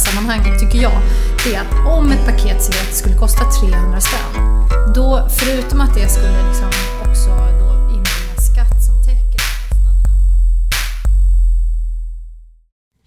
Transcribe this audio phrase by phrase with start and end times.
[0.00, 1.00] sammanhang, tycker jag,
[1.44, 4.34] det är att om ett paket cigaretter skulle kosta 300 spänn,
[4.94, 6.68] då förutom att det skulle liksom
[7.10, 7.28] också
[7.60, 10.10] då inbringa skatt som täcker kostnaderna.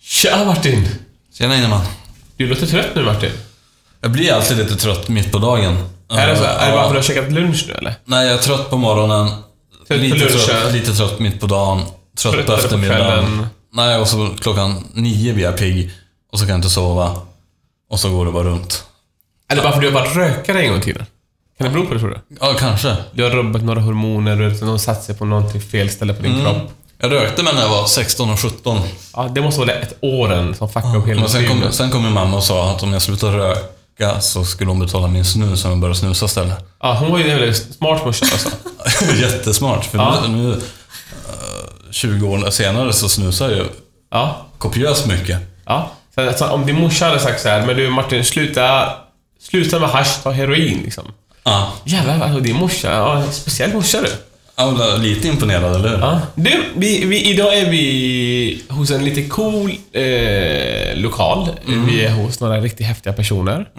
[0.01, 0.87] Tja Martin!
[1.37, 1.81] Tjena Inneman.
[2.37, 3.31] Du låter trött nu Martin.
[4.01, 5.77] Jag blir alltid lite trött mitt på dagen.
[6.11, 6.43] Är det så?
[6.43, 7.93] Är det bara för att du har käkat lunch nu eller?
[8.05, 9.27] Nej, jag är trött på morgonen.
[9.27, 10.37] Trött på lite, lunchen.
[10.39, 11.81] trött, lite trött mitt på dagen.
[12.17, 13.07] Trött Tröttare på på eftermiddagen.
[13.07, 13.47] kvällen.
[13.73, 15.91] Nej, och så klockan nio blir jag pigg.
[16.33, 17.15] Och så kan jag inte sova.
[17.89, 18.83] Och så går det bara runt.
[19.47, 21.05] Det bara för att du har varit rökare en gång i tiden?
[21.57, 22.35] Kan det bero på det tror du?
[22.41, 22.95] Ja, kanske.
[23.11, 26.31] Du har rubbat några hormoner, du de satt sig på någonting fel ställe på din
[26.31, 26.43] Mm.
[26.45, 26.71] kropp.
[26.97, 28.79] Jag rökte men när jag var 16 och 17.
[29.15, 32.03] Ja, det måste vara ett åren som fuckade upp hela Men sen kom, sen kom
[32.03, 35.65] min mamma och sa att om jag slutade röka så skulle hon betala min snus
[35.65, 36.65] om jag började snusa istället.
[36.81, 38.49] Ja, hon var ju en väldigt smart morsa alltså.
[39.21, 39.85] Jättesmart.
[39.85, 40.23] För Ja.
[40.27, 40.59] nu, nu eh,
[41.91, 43.65] 20 år senare så snusar jag ju
[44.11, 44.45] Ja.
[44.57, 45.39] kopiöst mycket.
[45.65, 45.91] Ja.
[46.15, 48.89] Så om din morsa hade sagt så här, men du Martin, sluta,
[49.39, 51.03] sluta med hasch, ta heroin liksom.
[51.43, 51.73] Ja.
[51.85, 54.09] Jävlar, alltså din morsa, ja, speciell morsa du.
[54.55, 55.97] Var lite imponerad, eller hur?
[55.97, 56.21] Ja.
[56.35, 61.49] Du, vi, vi, idag är vi hos en lite cool eh, lokal.
[61.65, 63.69] Vi är hos några riktigt häftiga personer.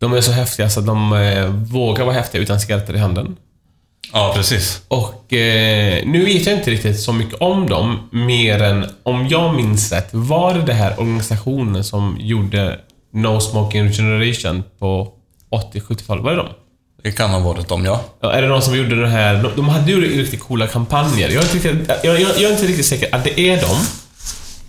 [0.00, 3.36] De är så häftiga så att de eh, vågar vara häftiga utan cigaretter i handen.
[4.12, 4.82] Ja, precis.
[4.88, 9.54] Och eh, nu vet jag inte riktigt så mycket om dem, mer än om jag
[9.54, 12.78] minns rätt, var det det här organisationen som gjorde
[13.14, 15.12] No Smoking Generation på
[15.74, 16.24] 80-70-talet?
[16.24, 16.46] Var det de?
[17.02, 18.04] Det kan ha varit dem, ja.
[18.20, 19.42] Ja, Är det någon som gjorde den här...
[19.42, 21.28] de- De hade ju riktigt coola kampanjer.
[21.28, 23.76] Jag är inte riktigt, jag, jag, jag är inte riktigt säker att det är dem.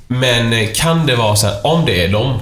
[0.07, 2.39] Men eh, kan det vara så här, om det är dem,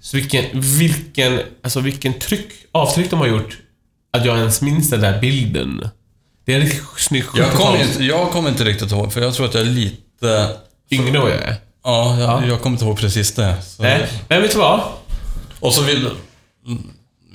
[0.00, 3.58] så vilken, vilken, alltså vilken tryck, avtryck de har gjort,
[4.12, 5.88] att jag ens minns den där bilden.
[6.44, 9.34] Det är en snygg Jag kommer 70-tals- inte, jag kommer inte riktigt ihåg, för jag
[9.34, 10.56] tror att jag är lite...
[10.90, 11.56] Yngre än vad jag är.
[11.84, 13.54] Ja, jag, jag kommer inte ihåg precis det.
[13.62, 13.82] Så.
[13.82, 14.80] Nej, men vet du vad?
[15.60, 16.08] Och så vill...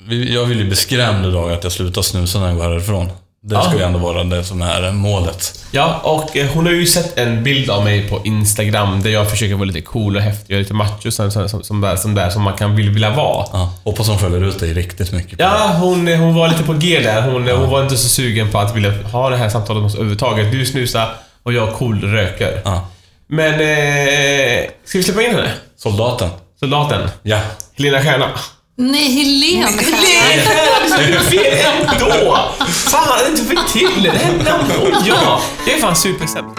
[0.06, 3.08] vi- Jag vill ju bli skrämd idag att jag slutar snusa när jag går härifrån.
[3.42, 3.62] Det Ja.
[3.62, 5.64] ska ju ändå vara det som är målet.
[5.70, 9.30] Ja, och eh, hon har ju sett en bild av mig på Instagram där jag
[9.30, 12.14] försöker vara lite cool och häftig och lite macho som, som, som, som, där, som,
[12.14, 13.46] där, som man kan vill, vilja vara.
[13.52, 15.38] Ja, hoppas hon följer ut dig riktigt mycket.
[15.40, 17.22] Ja, hon, hon var lite på G där.
[17.22, 19.94] Hon, hon var inte så sugen på att vilja ha det här samtalet med oss
[19.94, 20.52] överhuvudtaget.
[20.52, 21.08] Du snusar
[21.42, 22.60] och jag cool röker.
[22.64, 22.88] Ja.
[23.26, 25.50] Men, eh, ska vi släppa in henne?
[25.76, 26.28] Soldaten.
[26.60, 27.08] Soldaten.
[27.22, 27.38] Ja.
[27.78, 28.26] Helena Stjärna.
[28.76, 32.38] Nej, Helene Det är fel ändå!
[32.68, 34.10] Fan, inte fick till det.
[34.10, 34.54] Det hände.
[35.06, 36.56] Ja, jag är fan supersämst.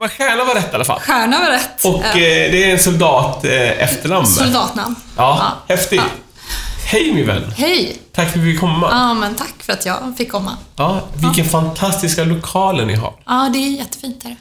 [0.00, 1.00] Men Stjärna var rätt i alla fall.
[1.00, 1.84] Stjärna var rätt.
[1.84, 2.12] Och Eh,
[2.52, 4.26] det är en soldat eh, efternamn.
[4.26, 4.94] Soldatnamn.
[5.16, 6.00] Ja, häftigt.
[6.00, 6.48] Ja.
[6.86, 7.52] Hej min vän.
[7.56, 7.96] Hej!
[8.12, 8.88] Tack för att vi fick komma.
[8.90, 10.56] Ja, men tack för att jag fick komma.
[10.76, 13.14] Ja, vilken fantastiska lokaler ni har.
[13.26, 14.36] Ja, det är jättefint där.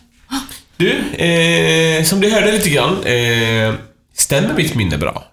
[0.83, 3.73] Du, eh, som du hörde lite grann, eh,
[4.17, 5.23] stämmer mitt minne bra?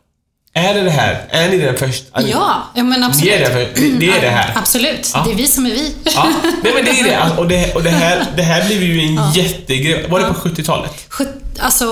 [0.55, 1.25] Är det det här?
[1.31, 2.23] Är ni den första?
[2.23, 3.33] Ja, ja men absolut.
[3.35, 4.53] är det, för, det, det är det här?
[4.57, 5.11] Absolut.
[5.15, 5.23] Ja.
[5.27, 5.95] Det är vi som är vi.
[6.05, 6.29] Ja,
[6.63, 7.39] nej men det är det.
[7.39, 10.07] Och det, och det, här, det här blev ju en jättegrej.
[10.09, 10.93] Var det på 70-talet?
[11.11, 11.87] Sjut- Alltså,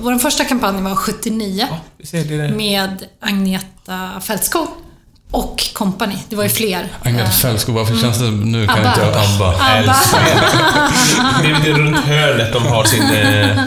[0.00, 1.78] vår första kampanj var 79 Ja,
[2.12, 2.48] det där.
[2.48, 4.68] med Agneta Fältskog
[5.30, 6.16] och company.
[6.28, 6.88] Det var ju fler.
[7.02, 8.30] Agneta Fältskog, varför känns det...
[8.30, 8.88] Nu kan Abba.
[8.88, 9.48] inte jag ABBA.
[9.48, 9.96] Abba.
[11.42, 11.48] Det.
[11.48, 13.62] Är lite runt hörnet de har sin, eh,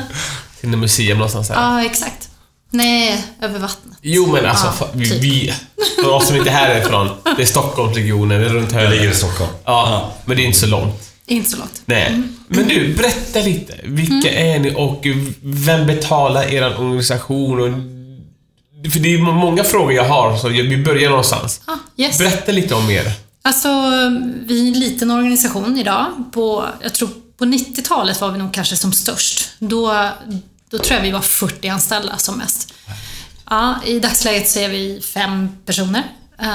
[0.61, 1.55] sin museum någonstans här.
[1.55, 2.29] Ja, exakt.
[2.71, 3.97] Nej, över vattnet.
[4.01, 5.23] Jo men alltså, Ja, vi, typ.
[5.23, 5.53] vi,
[6.03, 8.89] för oss som inte är härifrån, det är Stockholmsregionen, det är runt hörnet.
[8.91, 9.51] Det ligger i Stockholm.
[9.65, 11.09] Ja, men det är inte så långt.
[11.25, 11.81] Inte så långt.
[11.85, 12.21] Nej.
[12.47, 13.73] Men du, berätta lite.
[13.83, 15.05] Vilka är ni och
[15.41, 17.59] vem betalar er organisation?
[17.61, 17.98] Och,
[18.93, 21.61] för det är många frågor jag har, så vi börjar någonstans.
[21.65, 22.17] Ah, yes.
[22.17, 23.11] Berätta lite om er.
[23.41, 23.69] Alltså,
[24.45, 26.05] vi är en liten organisation idag.
[26.31, 29.49] På, jag tror på 90-talet var vi nog kanske som störst.
[29.59, 30.09] Då,
[30.69, 32.73] då tror jag vi var 40 anställda som mest.
[33.49, 36.03] Ja, I dagsläget så är vi fem personer.
[36.41, 36.47] Eh,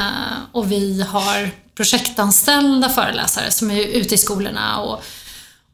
[0.52, 5.02] och vi har projektanställda föreläsare som är ute i skolorna och,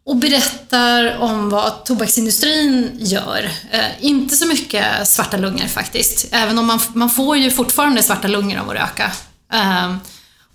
[0.04, 3.50] och berättar om vad tobaksindustrin gör.
[3.70, 6.26] Eh, inte så mycket svarta lungor faktiskt.
[6.30, 9.12] Även om man, man får ju fortfarande svarta lungor av att röka.
[9.52, 9.96] Eh,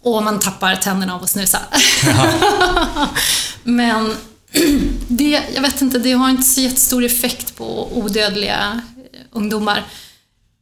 [0.03, 1.59] och man tappar tänderna av att snusa.
[3.63, 4.15] Men
[5.07, 8.81] det, jag vet inte, det har inte så jättestor effekt på odödliga
[9.13, 9.83] eh, ungdomar.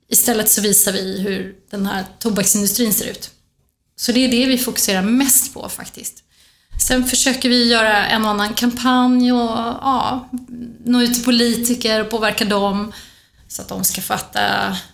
[0.10, 3.30] Istället så visar vi hur den här tobaksindustrin ser ut.
[3.96, 6.23] Så det är det vi fokuserar mest på faktiskt.
[6.78, 9.50] Sen försöker vi göra en och annan kampanj och
[9.82, 10.30] ja,
[10.86, 12.92] nå ut till politiker och påverka dem
[13.48, 14.40] så att de ska fatta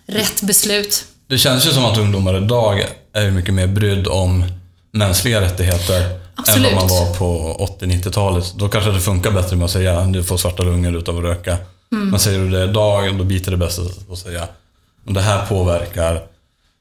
[0.05, 1.05] rätt beslut.
[1.27, 4.45] Det känns ju som att ungdomar idag är mycket mer brydd om
[4.91, 6.71] mänskliga rättigheter Absolut.
[6.71, 8.53] än vad man var på 80-90-talet.
[8.55, 11.57] Då kanske det funkar bättre med att säga du får svarta lungor utav att röka.
[11.91, 12.09] Mm.
[12.09, 13.79] Men säger du det idag, då biter det bäst
[14.11, 14.47] att säga
[15.05, 16.21] och det här påverkar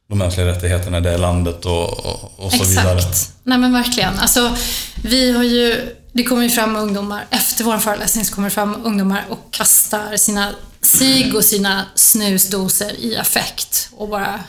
[0.09, 2.99] de mänskliga rättigheterna i det landet och, och, och så vidare.
[2.99, 3.33] Exakt.
[3.43, 4.19] Nej men verkligen.
[4.19, 4.57] Alltså,
[5.03, 8.77] vi har ju, det kommer ju fram ungdomar, efter vår föreläsning så kommer det fram
[8.85, 10.51] ungdomar och kastar sina
[10.81, 13.89] cigg och sina snusdoser i affekt.
[13.97, 14.41] Och bara,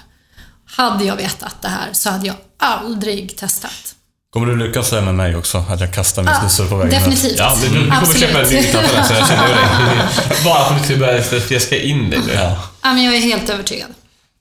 [0.66, 3.96] hade jag vetat det här så hade jag aldrig testat.
[4.34, 5.66] Kommer du lyckas säga med mig också?
[5.70, 7.00] Att jag kastar min Ja, snusor på vägen?
[7.00, 7.38] definitivt.
[7.38, 8.20] Ja, du, du kommer Absolut.
[8.22, 9.58] köpa en ny utanför den, så jag känner dig.
[10.46, 12.34] Bara för att du börjar fjäska in dig nu.
[12.34, 12.64] Ja.
[12.82, 13.90] Ja, men jag är helt övertygad.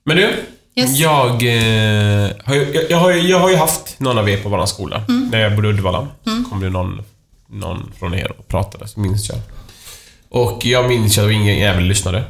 [0.05, 0.45] Men du,
[0.75, 0.97] Yes.
[0.97, 4.67] jag, eh, har jag, jag, har jag har ju haft någon av er på våran
[4.67, 5.03] skola.
[5.09, 5.29] Mm.
[5.31, 6.07] När jag bodde i Uddevalla.
[6.23, 7.01] Så kom det någon,
[7.49, 9.39] någon från er och pratade, så minns jag.
[10.29, 12.23] Och jag minns att ingen jävel lyssnade.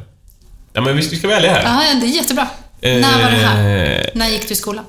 [0.72, 1.62] Ja, men vi ska vi ska vara ärliga här.
[1.88, 2.48] Ja, det är jättebra.
[2.80, 4.10] Eh, När var det här?
[4.14, 4.84] När gick du i skolan?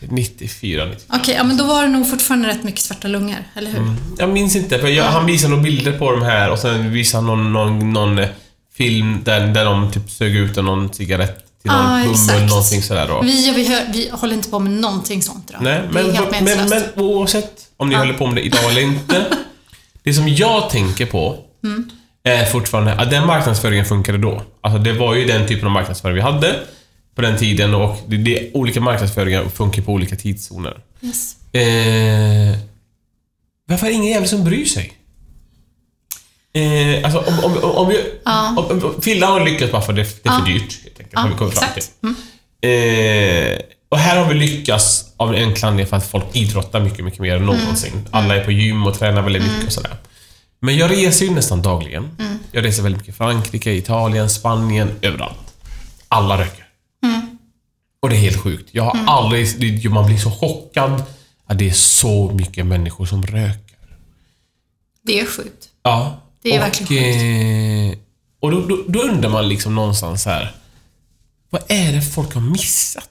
[0.00, 1.20] 94, 95.
[1.20, 3.94] Okej, ja men då var det nog fortfarande rätt mycket svarta lungor, eller hur?
[4.18, 7.26] Jag minns inte, för jag, han visade några bilder på de här och sen visade
[7.26, 8.28] han någon, någon, någon eh,
[8.76, 12.82] film där, där de typ sög ut någon cigarett till någon Ja, hum eller någonting
[12.82, 13.22] sådär då.
[13.22, 15.62] Vi, vi, hör, vi håller inte på med någonting sånt idag.
[15.62, 16.86] Nej, det är men, helt men, meningslöst.
[16.96, 17.98] men oavsett om ni Ja.
[17.98, 19.24] håller på med det idag eller inte.
[20.02, 21.90] det som jag tänker på Mm.
[22.24, 24.42] är fortfarande att den marknadsföringen funkade då.
[24.60, 26.56] Alltså det var ju den typen av marknadsföring vi hade
[27.14, 30.76] på den tiden och det, det, olika marknadsföringar funkar på olika tidszoner.
[31.02, 31.36] Yes.
[31.54, 32.58] Eh,
[33.68, 34.92] varför är det ingen jävel som bryr sig?
[36.58, 37.92] Eh, alltså om, om, om, om,
[38.24, 38.54] Ja.
[38.70, 40.54] om, om Filla har lyckats bara för det, det är för Ja.
[40.54, 40.82] dyrt.
[40.84, 41.84] Helt enkelt, har vi Ja, kommit fram till.
[42.02, 43.54] Mm.
[43.54, 43.58] Eh,
[43.88, 47.20] och här har vi lyckats av en enkla anledning för att folk idrottar mycket, mycket
[47.20, 48.08] mer än någonsin.
[48.10, 49.96] Alla är på gym och tränar väldigt mycket och sådär.
[50.60, 52.10] Men jag reser ju nästan dagligen.
[52.52, 55.54] Jag reser väldigt mycket i Frankrike, Italien, Spanien, överallt.
[56.08, 56.64] Alla röker.
[58.02, 58.68] Och det är helt sjukt.
[58.72, 59.60] Jag har aldrig...
[59.82, 61.02] det- Man blir så chockad
[61.46, 63.78] att det är så mycket människor som röker.
[65.02, 65.68] Det är sjukt.
[65.82, 66.20] Ja.
[66.42, 67.98] Det är och, verkligen eh,
[68.40, 70.56] Och då, då, då undrar man liksom någonstans här.
[71.50, 73.08] Vad är det folk har missat?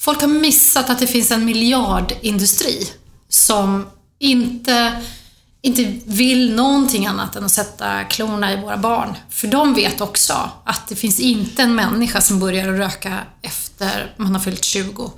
[0.00, 2.88] Folk har missat att det finns en miljardindustri
[3.28, 3.86] som
[4.18, 5.02] inte,
[5.62, 9.14] inte vill någonting annat än att sätta klorna i våra barn.
[9.30, 14.34] För de vet också att det finns inte en människa som börjar röka efter man
[14.34, 15.12] har fyllt 20.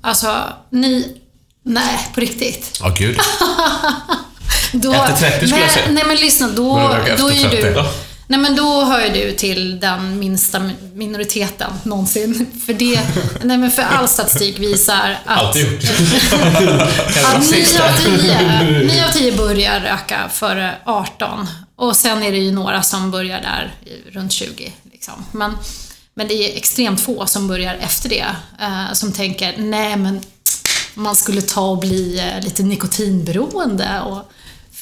[0.00, 1.18] Alltså, ni...
[1.62, 2.78] Nej, på riktigt.
[2.80, 3.18] Ja, gud.
[4.72, 5.86] Då, Efter 30 skulle nej, jag säga.
[5.90, 7.62] Nej men lyssna, då, röka då är efter ju 30.
[7.62, 7.72] du...
[7.76, 7.92] Ja.
[8.26, 12.46] Nej men då hör du till den minsta minoriteten någonsin.
[12.66, 13.00] För det...
[13.42, 15.38] Nej men för all statistik visar att...
[15.38, 15.82] Alltid gjort.
[17.24, 21.48] Att 9 av 10, 9 av 10 börjar röka före 18.
[21.76, 23.74] Och sen är det ju några som börjar där
[24.12, 24.72] runt 20.
[24.92, 25.26] Liksom.
[25.32, 25.56] Men,
[26.14, 28.26] men det är extremt få som börjar efter det.
[28.60, 30.20] Eh, som tänker, nej men
[30.94, 34.32] man skulle ta och bli eh, lite nikotinberoende och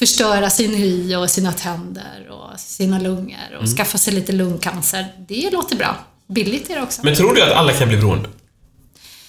[0.05, 3.75] förstöra sin hy och sina tänder och sina lungor och Mm.
[3.77, 5.05] skaffa sig lite lungcancer.
[5.27, 5.95] Det låter bra.
[6.27, 7.01] Billigt är det också.
[7.03, 8.29] Men tror du att alla kan bli beroende?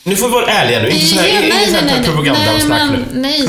[0.04, 3.06] Nu får vi vara ärliga nu, inte så här, Ja, sån här propagandasnack nej, nu.
[3.12, 3.48] men, nej.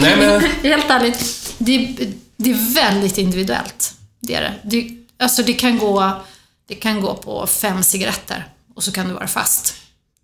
[0.00, 0.40] Nej, men-
[0.72, 1.96] Helt ärligt, det,
[2.36, 3.94] det är väldigt individuellt.
[4.20, 4.54] Det är det.
[4.62, 4.90] det.
[5.24, 6.12] Alltså det kan, gå,
[6.68, 9.74] det kan gå på fem cigaretter och så kan du vara fast.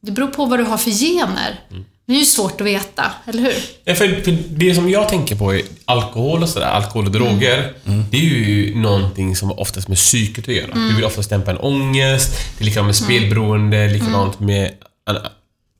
[0.00, 1.60] Det beror på vad du har för gener.
[2.06, 3.54] Det är ju svårt att veta, eller hur?
[3.84, 7.72] Ja, för, för det som jag tänker på är alkohol och sådär, alkohol och droger.
[8.10, 10.74] Det är ju någonting som oftast med psyket att göra.
[10.74, 14.70] Du vill oftast dämpa en ångest, det är likadant med spelberoende, likadant med
[15.10, 15.18] an-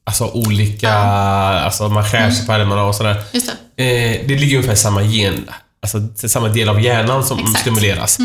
[0.04, 3.22] alltså olika, alltså man skär sig på ärmarna och sådär.
[3.32, 3.84] Just det.
[3.84, 5.50] Eh, det ligger ungefär i samma gen,
[5.82, 7.60] alltså samma del av hjärnan som Exakt.
[7.60, 8.18] stimuleras.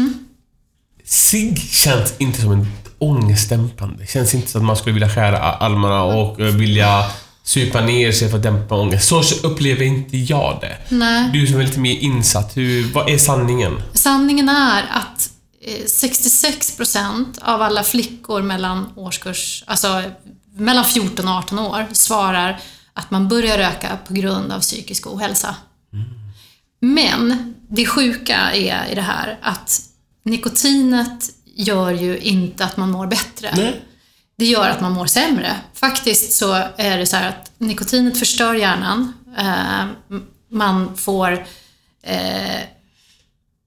[1.05, 2.67] Sig känns inte som en
[2.99, 4.05] ångestdämpande.
[4.07, 7.05] Känns inte som att man skulle vilja skära armarna och eh, vilja
[7.51, 9.07] supa ner sig för att dämpa ångest.
[9.07, 10.77] Så upplever inte jag det.
[10.89, 11.29] Nej.
[11.33, 13.81] Du som är lite mer insatt, hur, vad är sanningen?
[13.93, 15.29] Sanningen är att
[15.61, 20.03] eh, 66% av alla flickor mellan årskurs, alltså
[20.55, 22.59] mellan 14 och 18 år svarar
[22.93, 25.55] att man börjar röka på grund av psykisk ohälsa.
[26.79, 29.81] Men det sjuka är i det här att
[30.23, 33.53] nikotinet gör ju inte att man mår bättre.
[33.55, 33.81] Nej.
[34.41, 35.55] Det gör att man mår sämre.
[35.73, 39.13] Faktiskt så är det så här att nikotinet förstör hjärnan.
[39.37, 39.85] Eh,
[40.49, 41.45] man får
[42.03, 42.59] eh,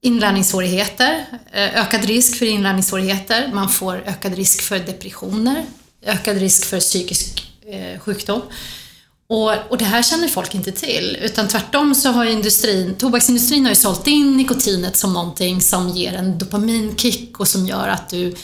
[0.03, 5.65] inlärningssvårigheter, eh, ökad risk för inlärningssvårigheter, man får ökad risk för depressioner,
[6.03, 8.43] ökad risk för psykisk eh, sjukdom.
[9.27, 13.65] Och, och det här känner folk inte till, utan tvärtom så har ju industrin, tobaksindustrin
[13.65, 18.09] har ju sålt in nikotinet som någonting som ger en dopaminkick och som gör att
[18.09, 18.35] du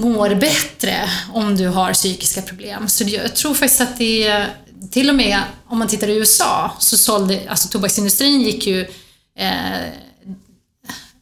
[0.00, 2.88] mår bättre om du har psykiska problem.
[2.88, 4.46] Så jag tror faktiskt att det
[4.90, 8.80] till och med om man tittar i USA så sålde, alltså tobaksindustrin gick ju
[9.38, 9.50] eh,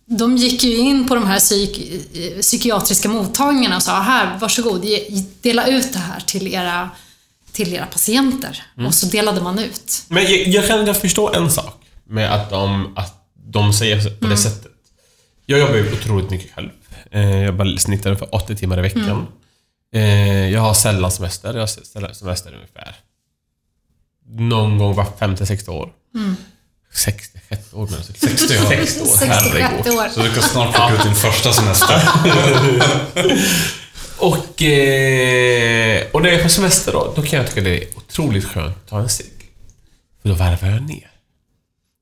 [0.07, 1.93] de gick ju in på de här psyk,
[2.41, 6.91] psykiatriska mottagningarna och sa här, varsågod, ge- dela ut det här till era,
[7.53, 8.63] till era patienter.
[8.87, 10.03] Och så delade man ut.
[10.09, 14.25] Men jag, jag kan inte förstå en sak med att de, att de säger på
[14.25, 14.31] Mm.
[14.31, 14.71] det sättet.
[15.47, 16.71] Jag jobbar ju otroligt mycket själv.
[17.15, 19.03] Eh, Jag jobbar snittar ungefär 80 timmar i veckan.
[19.03, 19.27] Mm.
[19.95, 21.53] Eh, Jag har sällan semester.
[21.55, 22.97] Jag har sällan semester ungefär
[24.27, 25.93] någon gång var femte, sexte år.
[26.15, 26.37] Mm.
[26.93, 28.17] 60, sjätte år menar jag.
[28.31, 28.69] 60 år.
[28.69, 29.93] 60 år, 66 herregud.
[29.95, 30.09] år.
[30.09, 32.03] Så du kan snart plocka ut din första semester.
[34.19, 37.89] Och, eh, och när jag är på semester då, då kan jag tycka det är
[37.99, 39.33] otroligt skönt att ta en cigg.
[40.23, 41.11] För då varvar jag ner.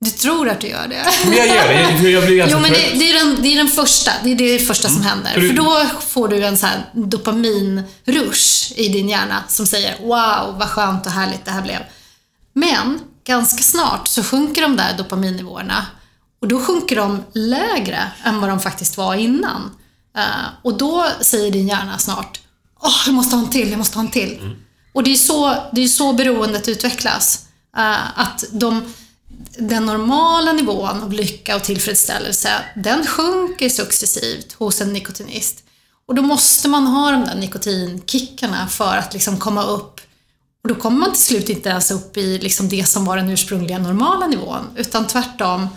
[0.02, 1.04] Du tror att du gör det?
[1.24, 3.48] Men jag gör det, jag, jag blir ganska Jo, men det, det, är den, det
[3.48, 4.10] är den första.
[4.24, 5.30] Det är det första som händer.
[5.32, 10.68] För då får du en sån här dopaminrush i din hjärna som säger “Wow, vad
[10.68, 11.78] skönt och härligt det här blev”.
[12.52, 15.86] Men ganska snart så sjunker de där dopaminnivåerna
[16.40, 19.70] och då sjunker de lägre än vad de faktiskt var innan.
[20.16, 20.24] Eh,
[20.62, 22.40] och då säger din hjärna snart
[22.80, 24.56] “Åh, jag måste ha en till, jag måste ha en till”.
[24.92, 27.44] Och det är så, det är så beroendet utvecklas.
[27.76, 28.92] Eh, att de,
[29.58, 35.64] den normala nivån av lycka och tillfredsställelse, den sjunker successivt hos en nikotinist.
[36.08, 40.00] Och då måste man ha de där nikotinkickarna för att liksom komma upp.
[40.62, 43.30] Och då kommer man till slut inte ens upp i liksom det som var den
[43.30, 45.68] ursprungliga normala nivån, utan tvärtom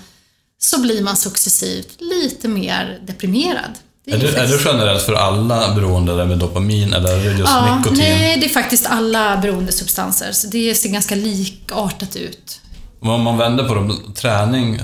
[0.58, 3.72] så blir man successivt lite mer deprimerad.
[4.06, 7.40] Det Är det, är det generellt för alla beroende med dopamin eller är det just
[7.52, 7.98] Ja, nikotin?
[8.00, 12.62] nej, det är faktiskt alla beroendesubstanser, så det ser ganska likartat ut.
[13.14, 14.80] Om man vänder på det, träning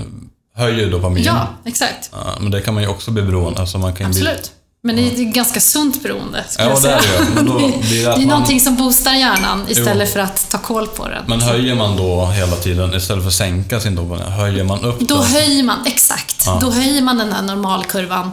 [0.56, 1.24] höjer dopamin.
[1.24, 2.10] Ja, exakt.
[2.14, 4.52] Ja, men det kan man ju också bli beroende alltså man kan ju bli, Absolut.
[4.84, 7.26] Men det är ett ganska sunt beroende, skulle Ja, jag det är säga.
[7.36, 10.14] det då Det det är, det är man- någonting som boostar hjärnan istället Jo.
[10.14, 11.24] för att ta koll på den.
[11.28, 15.00] Men höjer man då hela tiden, istället för att sänka sin dopamin, höjer man upp
[15.00, 15.24] Då den?
[15.24, 18.32] höjer man, exakt, då höjer man den där normalkurvan.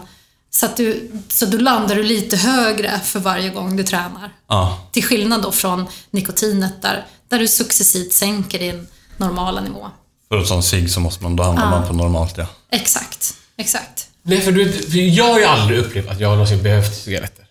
[0.51, 4.33] Så att du, så då landar du lite högre för varje gång du tränar.
[4.49, 4.79] Ja.
[4.93, 8.87] Till skillnad då från nikotinet där, där du successivt sänker din
[9.19, 9.91] normala nivå.
[10.29, 12.47] För att ta en cigg så måste man, då hamnar man på normalt ja.
[12.71, 14.07] Exakt, exakt.
[14.23, 17.45] Nej, för, du, för jag har ju aldrig upplevt att jag någonsin behövt cigaretter.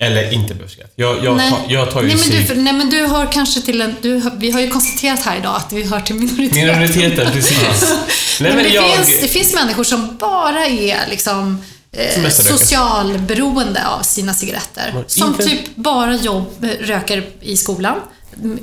[0.00, 1.02] Eller inte behövt cigaretter.
[1.02, 3.60] Jag, jag, tar, jag tar ju nej, men du, för, nej men du hör kanske
[3.62, 3.94] till en...
[4.02, 6.80] Du, vi har ju konstaterat här idag att vi hör till minoriteten.
[6.80, 7.58] Minoriteten, precis.
[7.60, 7.98] Nej,
[8.40, 8.96] Nej, men det, jag...
[8.96, 14.90] finns, det finns människor som bara är liksom eh, socialberoende av sina cigaretter.
[14.94, 17.96] Men Som inte- typ bara jobb, röker i skolan,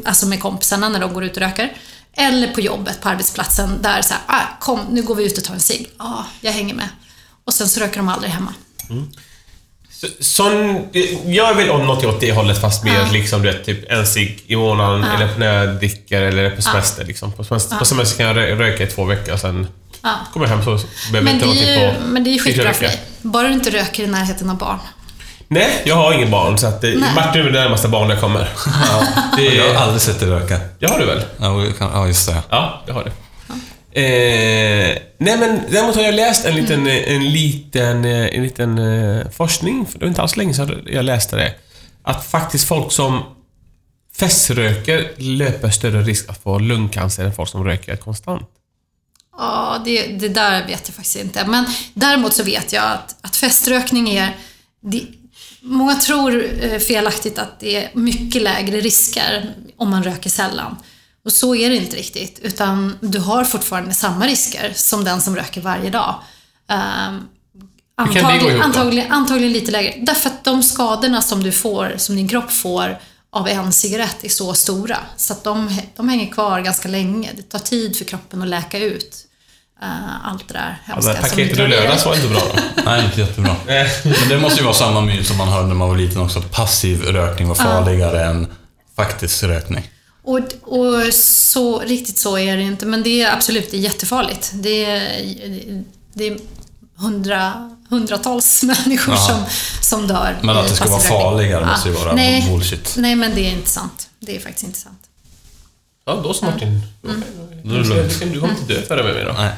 [0.05, 1.73] alltså med kompisarna när de går ut och röker.
[2.17, 5.43] Eller på jobbet, på arbetsplatsen, där så här, ah, kom, nu går vi ut och
[5.43, 5.89] tar en cigg.
[5.99, 6.89] Ja, jag hänger med.
[7.45, 8.53] Och sen så röker de aldrig hemma.
[9.91, 10.87] Så, sån,
[11.25, 14.43] jag väl om något åt det hållet fast mer liksom du vet, typ en cigg
[14.47, 17.05] i månaden eller när jag dricker eller på semester.
[17.05, 17.31] Liksom.
[17.31, 19.67] På, semester på semester kan jag rö- röka i två veckor sen
[20.01, 20.15] Ja.
[20.33, 22.73] kommer jag hem så behöver jag inte någonting är på men det är ju skitbra
[22.73, 23.03] för dig.
[23.21, 24.79] Bara du inte röker i närheten av barn.
[25.53, 27.15] Nej, jag har ingen barn så att det, Nej.
[27.15, 28.49] Martin är det närmaste barn jag kommer.
[29.37, 30.59] det, Jag har aldrig sett dig röka.
[30.79, 31.21] det har du väl?
[31.37, 32.37] Ja, ja, just det.
[32.49, 33.11] Ja, det har det.
[33.95, 39.29] Eh, nej men däremot har jag läst en liten, en liten, eh, en liten eh,
[39.31, 41.53] forskning, för det var inte alls länge sedan jag läste det.
[42.03, 43.23] Att faktiskt folk som
[44.15, 48.49] feströker löper större risk att få lungcancer än folk som röker konstant.
[49.37, 51.45] Ja, det, det där vet jag faktiskt inte.
[51.45, 54.35] Men däremot så vet jag att, att feströkning är...
[54.81, 55.01] Det,
[55.63, 60.77] många tror eh, felaktigt att det är mycket lägre risker om man röker sällan.
[61.25, 62.39] Och så är det inte riktigt.
[62.39, 66.15] Utan du har fortfarande samma risker som den som röker varje dag.
[66.67, 67.27] Um,
[67.97, 69.93] gå antagligen, antagligen, antagligen lite lägre.
[69.97, 74.29] Därför att de skadorna som du får, som din kropp får av en cigarett är
[74.29, 74.97] så stora.
[75.17, 77.31] Så att de, de hänger kvar ganska länge.
[77.35, 79.22] Det tar tid för kroppen att läka ut
[79.83, 82.61] eh, allt det där Ja, hemska men som paketet i lördags var inte bra då.
[82.85, 83.55] Nej, inte jättebra.
[84.03, 86.39] Men det måste ju vara samma myt som man hörde när man var liten också,
[86.39, 88.47] att passiv rökning var farligare än
[88.95, 89.89] faktisk rökning.
[90.23, 94.51] Och, och så, riktigt så är det inte, men det är absolut det är jättefarligt.
[94.53, 95.23] Det är,
[96.13, 96.37] det är
[96.95, 99.19] hundra, hundratals människor Ja.
[99.19, 99.45] som,
[99.81, 102.95] som dör Men att det ska vara farligare måste ju vara nej, bullshit.
[102.97, 104.09] Nej, men det är inte sant.
[104.19, 104.99] Det är faktiskt inte sant.
[106.05, 106.81] Ja, då så Martin.
[107.03, 107.23] Mm.
[107.63, 108.19] Då är det lugnt.
[108.33, 109.33] Du kommer inte dö före mig då.
[109.37, 109.51] Nej.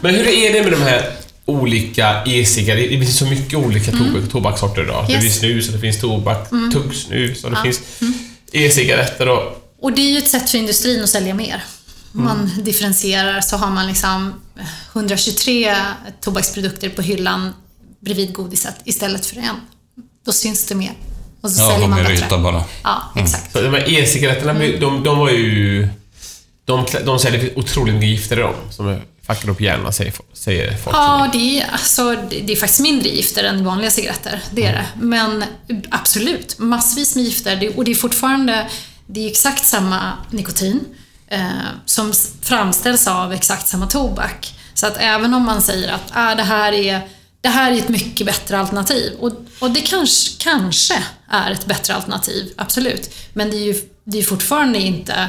[0.00, 1.10] Men hur är det med de här
[1.44, 2.88] olika e-cigaretter?
[2.90, 5.04] Det finns så mycket olika tobak, tobakssorter idag.
[5.08, 5.24] Det Mm.
[5.26, 5.42] Yes.
[5.42, 5.54] Mm.
[5.54, 7.80] finns snus, och det finns tobak, tuggsnus och det finns
[8.52, 9.56] e-cigaretter och...
[9.80, 11.64] Och det är ju ett sätt för industrin att sälja mer.
[12.12, 12.64] Man Mm.
[12.64, 14.34] differentierar så har man liksom
[14.92, 15.76] 123
[16.20, 17.52] tobaksprodukter på hyllan
[18.00, 19.56] bredvid godiset istället för en.
[20.26, 20.92] Då syns det mer.
[21.40, 22.38] Och så Ja, säljer de man är bättre.
[22.38, 22.64] bara.
[22.82, 23.52] Ja, exakt.
[23.52, 25.88] Så de här e-cigaretterna, de, de var ju...
[26.64, 30.96] De, de säljer otroligt mycket gifter i dem, som fuckar upp hjärnan, säger, säger folk.
[30.96, 32.16] Ja, det är, alltså,
[32.46, 34.42] det är faktiskt mindre gifter än vanliga cigaretter.
[34.50, 34.86] Det är det.
[35.06, 35.44] Men
[35.90, 37.72] absolut, massvis med gifter.
[37.76, 38.66] Och det är fortfarande
[39.06, 40.80] det är exakt samma nikotin
[41.30, 41.40] eh,
[41.84, 44.54] som framställs av exakt samma tobak.
[44.74, 47.00] Så att även om man säger att ah, det, här är,
[47.40, 49.12] det här är ett mycket bättre alternativ.
[49.20, 53.10] Och, och det kanske, kanske är ett bättre alternativ, absolut.
[53.32, 55.28] Men det är ju det är fortfarande inte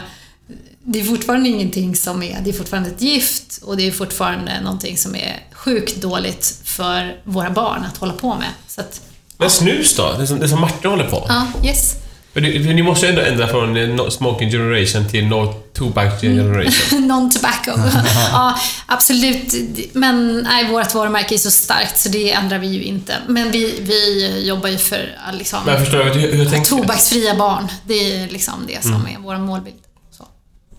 [0.84, 4.62] det är fortfarande ingenting som är, det är fortfarande ett gift och det är fortfarande
[4.62, 8.50] någonting som är sjukt dåligt för våra barn att hålla på med.
[8.68, 9.02] Så att,
[9.38, 10.16] Men snus då?
[10.20, 11.26] Det som, det som Martin håller på.
[11.30, 11.96] ja, yes.
[12.34, 16.22] För, det, för ni måste ändå ändra från eh, no smoking generation till no tobacco
[16.22, 17.08] generation.
[17.08, 17.72] Non-tobacco.
[18.32, 19.54] ja, absolut.
[19.94, 23.16] Men nej, vårt varumärke är så starkt så det ändrar vi ju inte.
[23.28, 27.68] Men vi, vi jobbar ju för liksom, Men jag förstår, hur, hur tänker tobaksfria barn.
[27.86, 29.76] Det är liksom det som är vår målbild.
[30.12, 30.28] Så.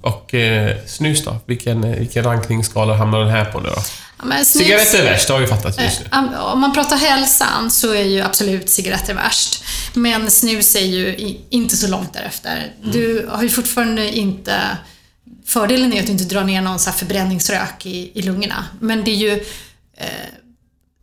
[0.00, 1.36] Och eh, snus då?
[1.46, 3.82] Vilken, eh, vilken rankningsskala hamnar den här på nu då?
[4.22, 6.06] Men snus- Cigaretter är värst, det har vi fattat just nu.
[6.12, 9.64] Eh, Om man pratar hälsan så är ju absolut cigaretter värst.
[9.94, 12.72] Men snus är ju inte så långt därefter.
[12.84, 14.54] Du har ju fortfarande inte...
[15.46, 18.64] Fördelen är att du inte drar ner någon så här förbränningsrök i, i lungorna.
[18.80, 19.32] Men det är ju
[19.96, 20.06] eh,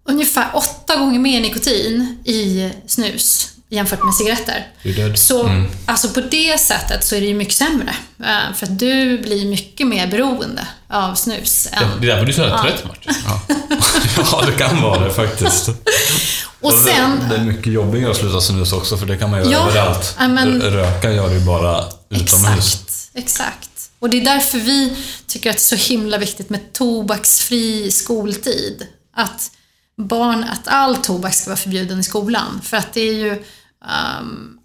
[0.10, 4.68] ungefär åtta gånger mer nikotin i snus jämfört med cigaretter.
[5.16, 7.96] Så alltså på det sättet så är det ju mycket sämre.
[8.24, 12.32] Eh, För att du blir mycket mer beroende av snus än Det, är därför du
[12.32, 13.14] är så jävla trött Martin.
[14.32, 15.70] Ja, det kan vara det faktiskt.
[16.62, 17.30] Och sen...
[17.30, 20.16] Det är mycket jobbigare att sluta snus också, för det kan man göra Ja, överallt.
[20.20, 22.76] ja, men- Röka gör du ju bara utomhus.
[22.76, 23.70] Exakt, exakt.
[24.00, 24.94] Och det är därför vi
[25.28, 28.88] tycker att det är så himla viktigt med tobaksfri skoltid.
[29.16, 29.52] Att
[29.98, 32.62] barn, att all tobak ska vara förbjuden i skolan.
[32.64, 33.44] För att det är ju...
[33.86, 34.60] ehm,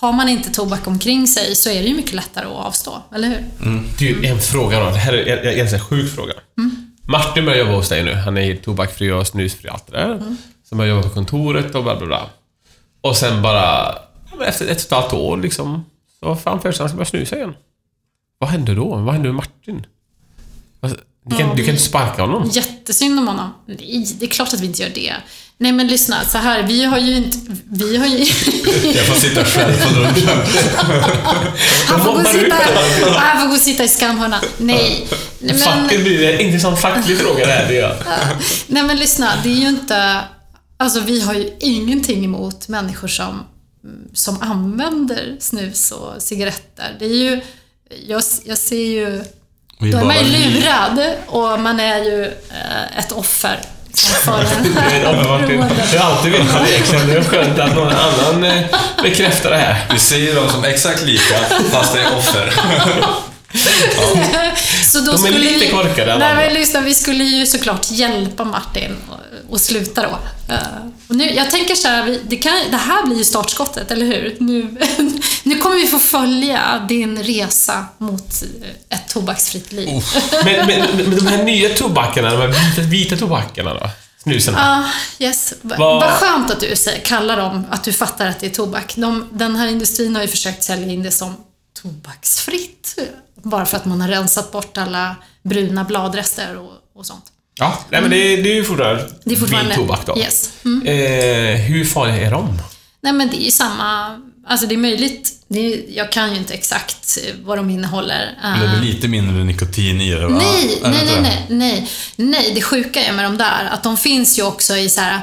[0.00, 3.28] har man inte tobak omkring sig så är det ju mycket lättare att avstå, eller
[3.28, 3.44] hur?
[3.98, 4.90] Du, en fråga då.
[4.90, 6.32] Det här är en, en, en sjuk fråga.
[7.08, 8.14] Martin börjar jobba hos dig nu.
[8.14, 10.36] Han är helt tobaksfri och snusfri och allt det där.
[10.68, 12.30] Sen börjar jobba på kontoret och bla bla bla.
[13.00, 13.94] Och sen bara,
[14.46, 15.84] efter ett och ett halvt år liksom,
[16.20, 17.54] så framförs han ska börja snusa igen.
[18.38, 18.96] Vad händer då?
[18.96, 19.86] Vad händer med Martin?
[21.26, 22.50] Du kan, du kan inte sparka honom.
[22.52, 23.54] Jättesynd om honom.
[23.66, 25.14] Nej, det är klart att vi inte gör det.
[25.58, 27.38] Nej men lyssna, så här, vi har ju inte...
[27.64, 28.18] Vi har ju...
[28.94, 30.28] Jag får sitta själv på lunchen.
[31.86, 32.56] Han får gå och sitta,
[33.16, 34.40] han får gå sitta i skamhörnan.
[34.58, 35.06] Nej.
[35.38, 37.68] Men, Facket blir en intressant facklig fråga det här.
[37.68, 37.96] Det
[38.66, 40.20] nej men lyssna, det är ju inte...
[40.76, 43.44] Alltså vi har ju ingenting emot människor som,
[44.12, 46.96] som använder snus och cigaretter.
[46.98, 47.40] Det är ju...
[48.06, 49.24] Jag, jag ser ju...
[49.82, 53.60] Vi Då är bara man ju lurad och man är ju eh, ett offer
[55.90, 56.78] Det är alltid vetat det.
[56.78, 57.06] Liksom.
[57.06, 58.62] Det är skönt att någon annan eh,
[59.02, 59.76] bekräftar det här.
[59.92, 61.34] Vi ser dem som exakt lika,
[61.70, 62.52] fast det är offer.
[64.90, 67.90] Så då De är skulle lite vi, korkade, Nej men lyssna, vi skulle ju såklart
[67.90, 68.96] hjälpa Martin
[69.50, 70.18] och sluta då.
[70.54, 70.58] Eh,
[71.08, 74.36] och nu, jag tänker så här, det, kan, det här blir ju startskottet, eller hur?
[74.40, 74.76] Nu,
[75.42, 78.42] nu kommer vi få följa din resa mot
[78.88, 80.02] ett tobaksfritt liv.
[80.44, 83.90] Men, men, men de här nya tobakerna, de här vita, vita tobakerna då?
[84.22, 84.54] Snusen.
[84.56, 84.84] Ah,
[85.18, 85.54] yes.
[85.62, 88.50] Va- Vad- Vad skönt att du säger, kallar dem, att du fattar att det är
[88.50, 88.92] tobak.
[88.96, 91.36] De, den här industrin har ju försökt sälja in det som
[91.82, 92.98] tobaksfritt.
[93.42, 97.24] Bara för att man har rensat bort alla bruna bladrester och, och sånt.
[97.58, 99.74] Ja, nej men det, är- det är ju fortfarande, Det är fortfarande...
[99.74, 100.18] tobak då.
[100.18, 100.50] Yes.
[100.64, 100.86] Mm.
[100.86, 102.58] Eh, hur farliga är de?
[103.00, 106.36] Nej men det är ju samma, alltså det är möjligt, det är, jag kan ju
[106.38, 108.18] inte exakt eh, vad de innehåller.
[108.42, 110.38] Det är Eh, väl lite mindre nikotin i det va?
[110.38, 114.38] nej, nej, nej, nej, nej, nej, det sjuka är med de där, att de finns
[114.38, 115.20] ju också i så här.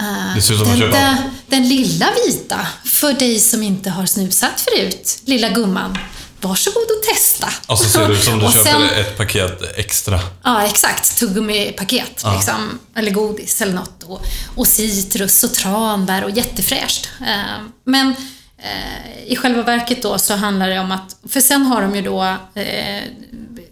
[0.00, 4.06] Eh, Det ser ut som den, köpa- den, lilla vita, för dig som inte har
[4.06, 5.98] snusat förut, lilla gumman.
[6.40, 7.48] Varsågod och testa.
[7.66, 10.20] Och så ser det ut som du köper sen- ett paket extra.
[10.44, 11.18] Ja, exakt.
[11.18, 12.24] Tuggummi-paket.
[12.36, 14.02] Liksom, eller godis eller något.
[14.02, 14.22] Och,
[14.56, 17.08] och citrus och tranbär och jättefräscht.
[17.20, 18.14] Eh, men
[18.58, 21.16] eh, i själva verket då så handlar det om att...
[21.28, 22.22] För sen har de ju då
[22.54, 23.02] eh,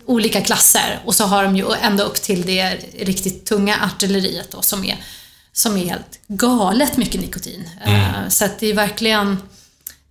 [0.07, 4.63] olika klasser och så har de ju ända upp till det riktigt tunga artilleriet då
[4.63, 4.97] som är,
[5.55, 7.69] som är helt galet mycket nikotin.
[7.87, 9.37] Eh, så att det är verkligen...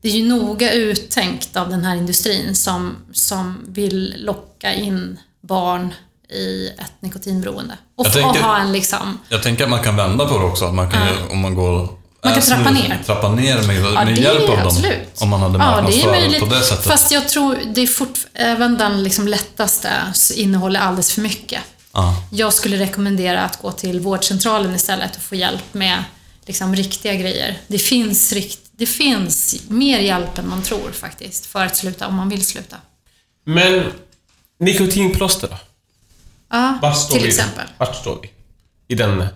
[0.02, 5.94] Det är ju noga uttänkt av den här industrin som, som vill locka in barn
[6.30, 7.78] i ett nikotinberoende.
[7.96, 9.20] Och, Jag tänker- och ha en liksom...
[9.30, 10.66] Jag tänker att man kan vända på det också.
[10.66, 11.90] Att man kan ju, om man går...
[12.24, 13.00] Man kan trappa ner.
[13.06, 14.68] Trappa ner med, Ja, med det hjälp av dem.
[14.68, 15.22] absolut.
[15.22, 16.40] Om man hade Ja, marknadsföring möjligt.
[16.40, 16.84] på det sättet.
[16.92, 19.90] Fast jag tror, det är fort, även den liksom lättaste
[20.36, 21.62] innehåller alldeles för mycket.
[21.94, 22.24] Ja.
[22.32, 26.04] Jag skulle rekommendera att gå till vårdcentralen istället och få hjälp med
[26.46, 27.58] liksom, riktiga grejer.
[27.68, 32.16] Det finns, rikt, det finns mer hjälp än man tror faktiskt för att sluta om
[32.16, 32.78] man vill sluta.
[33.44, 33.84] Men
[34.60, 35.58] nikotinplåster då?
[36.50, 37.30] Ja, Vart står till vi?
[37.30, 37.68] exempel.
[37.78, 38.32] Vart står vi?
[38.88, 39.28] I den...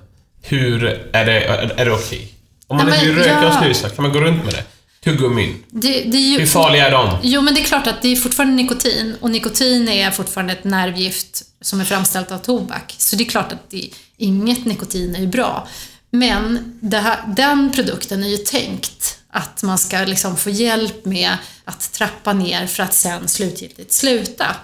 [0.42, 0.84] Hur...
[1.14, 2.34] Är det, är, är det okej?
[2.68, 3.60] Om man Nej, inte vill röka och ja.
[3.62, 4.64] snusa, kan man gå runt med det?
[5.06, 5.64] Tuggummin.
[5.70, 7.18] Det, det ju, Hur farliga är de?
[7.24, 10.64] Jo, men det är klart att det är fortfarande nikotin och nikotin är fortfarande ett
[10.64, 12.96] nervgift som är framställt av tobak.
[12.98, 15.68] Så det är klart att det, inget nikotin är ju bra.
[16.10, 21.92] Men här, den produkten är ju tänkt att man ska liksom få hjälp med att
[21.92, 24.56] trappa ner för att sen slutgiltigt sluta.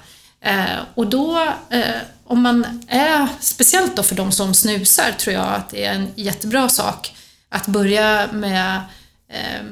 [0.42, 5.48] Eh, och då, eh, om man är, speciellt då för de som snusar, tror jag
[5.48, 7.16] att det är en jättebra sak
[7.50, 8.82] att börja med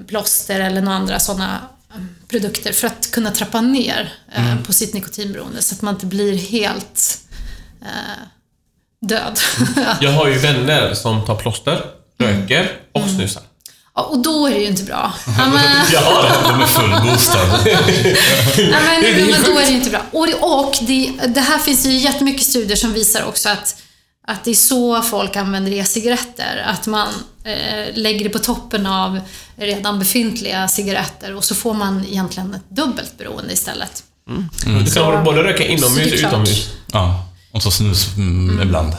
[0.07, 1.59] plåster eller några andra sådana
[2.29, 6.37] produkter för att kunna trappa ner eh, på sitt nikotinberoende så att man inte blir
[6.37, 7.17] helt
[7.81, 8.21] eh,
[9.01, 9.39] död.
[10.01, 11.85] Jag har ju vänner som tar plåster,
[12.21, 12.41] Mm.
[12.41, 13.43] röker och snusar.
[13.95, 15.13] ja, och då är det ju inte bra.
[15.37, 17.69] Ja, men, Ja, De är fullboostade.
[18.57, 20.01] ja, men, Det är helt men då är det ju inte bra.
[20.11, 23.75] Och, det- och det, det här finns ju jättemycket studier som visar också att,
[24.29, 26.63] att det är så folk använder e-cigaretter.
[26.65, 27.07] Att man
[27.43, 29.19] eh, lägger det på toppen av
[29.55, 34.03] redan befintliga cigaretter och så får man egentligen ett dubbelt beroende istället.
[34.65, 36.69] Du kan både röka inomhus och utomhus.
[36.91, 38.93] Ja, och så snus mm, ibland.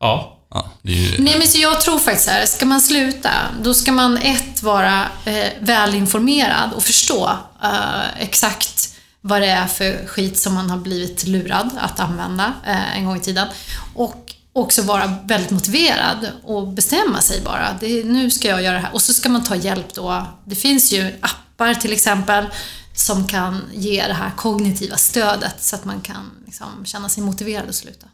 [0.00, 0.32] Ja.
[0.50, 1.22] Ja, det är ju...
[1.22, 3.30] Nej, men så jag tror faktiskt så här, ska man sluta,
[3.62, 7.30] då ska man ett, vara eh, välinformerad och förstå
[7.62, 12.96] eh, exakt vad det är för skit som man har blivit lurad att använda eh,
[12.96, 13.48] en gång i tiden.
[13.94, 17.76] Och också vara väldigt motiverad och bestämma sig bara.
[17.80, 18.94] Det, nu ska jag göra det här.
[18.94, 20.26] Och så ska man ta hjälp då.
[20.44, 22.46] Det finns ju appar till exempel
[22.94, 27.68] som kan ge det här kognitiva stödet så att man kan liksom, känna sig motiverad
[27.68, 28.06] att sluta.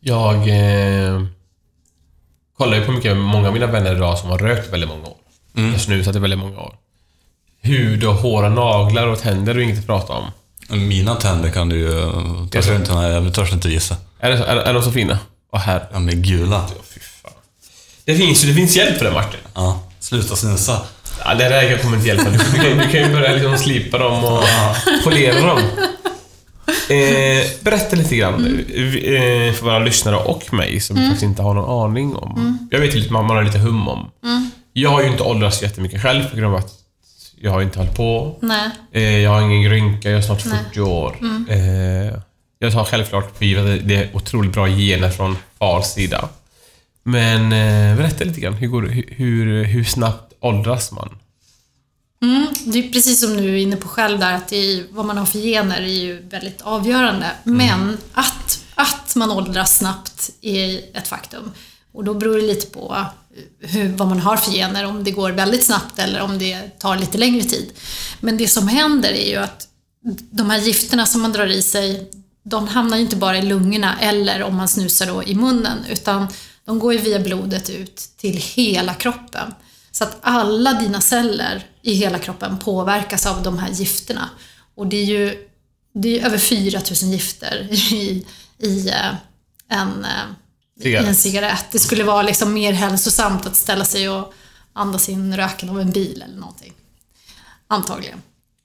[0.00, 1.22] Jag eh,
[2.56, 5.16] kollar ju på mycket, många av mina vänner idag som har rökt väldigt många år.
[5.56, 5.72] Mm.
[5.72, 6.76] Jag snusat i väldigt många år.
[7.60, 10.30] Hud och hår och naglar och tänder är inget att prata om.
[10.70, 11.90] Mina tänder kan du ju...
[12.50, 13.96] Törs jag inte, nej, jag törs inte gissa.
[14.20, 15.18] Är, det så, är, är de så fina?
[15.52, 15.88] Åh här.
[15.92, 16.64] De är gula.
[18.04, 19.40] Det finns ju det finns hjälp för det Martin.
[19.54, 20.80] Ja, sluta snusa.
[21.24, 22.30] Ja, det där kommer inte hjälpa.
[22.30, 24.44] Du, du, kan, du kan ju börja liksom slipa dem och
[25.04, 25.60] polera dem.
[26.88, 31.90] Eh, berätta lite grann eh, för våra lyssnare och mig som faktiskt inte har någon
[31.90, 32.68] aning om.
[32.70, 34.10] Jag vet ju lite, man har lite hum om.
[34.72, 36.72] Jag har ju inte åldrats jättemycket själv på grund av att
[37.42, 38.38] jag har inte hållit på.
[38.40, 38.70] Nej.
[38.92, 41.16] Eh, jag har ingen rynka, jag är snart 40 år.
[41.48, 42.20] Eh,
[42.58, 46.28] jag tar självklart för givet att det är otroligt bra gener från fars sida.
[47.02, 51.18] Men eh, berätta lite grann, hur, går, hur, hur, snabbt åldras man?
[52.22, 55.18] Mm, det är precis som du är inne på själv där, att är, vad man
[55.18, 57.30] har för gener är ju väldigt avgörande.
[57.44, 61.52] Men att, att man åldras snabbt är ett faktum.
[61.92, 62.96] Och då beror det lite på
[63.36, 66.78] eh, hur, vad man har för gener, om det går väldigt snabbt eller om det
[66.78, 67.72] tar lite längre tid.
[68.20, 69.68] Men det som händer är ju att
[70.30, 72.10] de här gifterna som man drar i sig,
[72.42, 76.26] de hamnar ju inte bara i lungorna eller om man snusar då i munnen, utan
[76.64, 79.54] de går ju via blodet ut till hela kroppen.
[79.92, 84.30] Så att alla dina celler i hela kroppen påverkas av de här gifterna.
[84.74, 85.46] Och det är ju
[85.94, 88.26] det är över 4000 gifter i,
[88.58, 89.14] i, eh,
[89.68, 90.26] en, eh,
[90.82, 91.06] Cigarett.
[91.08, 91.64] en cigarett.
[91.72, 94.32] Det skulle vara liksom mer hälsosamt att ställa sig och
[94.72, 96.72] andas in röken av en bil eller någonting.
[97.68, 98.22] Antagligen.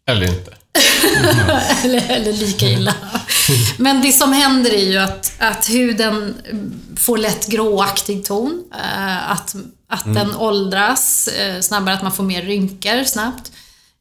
[0.07, 0.53] Eller inte.
[1.83, 2.95] eller, eller lika illa.
[3.77, 6.35] Men det som händer är ju att, att huden
[6.97, 8.63] får lätt gråaktig ton.
[8.73, 9.55] eh, Att,
[9.89, 13.51] att den åldras eh, snabbare, att man får mer rynkor snabbt.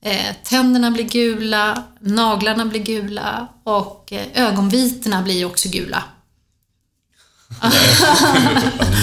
[0.05, 6.03] Eh, Tänderna blir gula, naglarna blir gula och ögonvitorna blir också gula.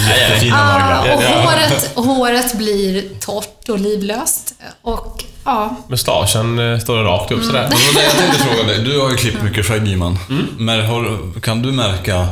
[0.08, 4.54] Jättefina Ah, och håret, håret blir torrt och livlöst.
[4.82, 7.68] Och ja, Mustaschen eh, står rakt upp sådär.
[7.70, 8.84] Men det var det jag tänkte fråga dig.
[8.84, 10.18] Du har ju klippt mycket skägg Iman.
[10.58, 12.26] Men har, kan du märka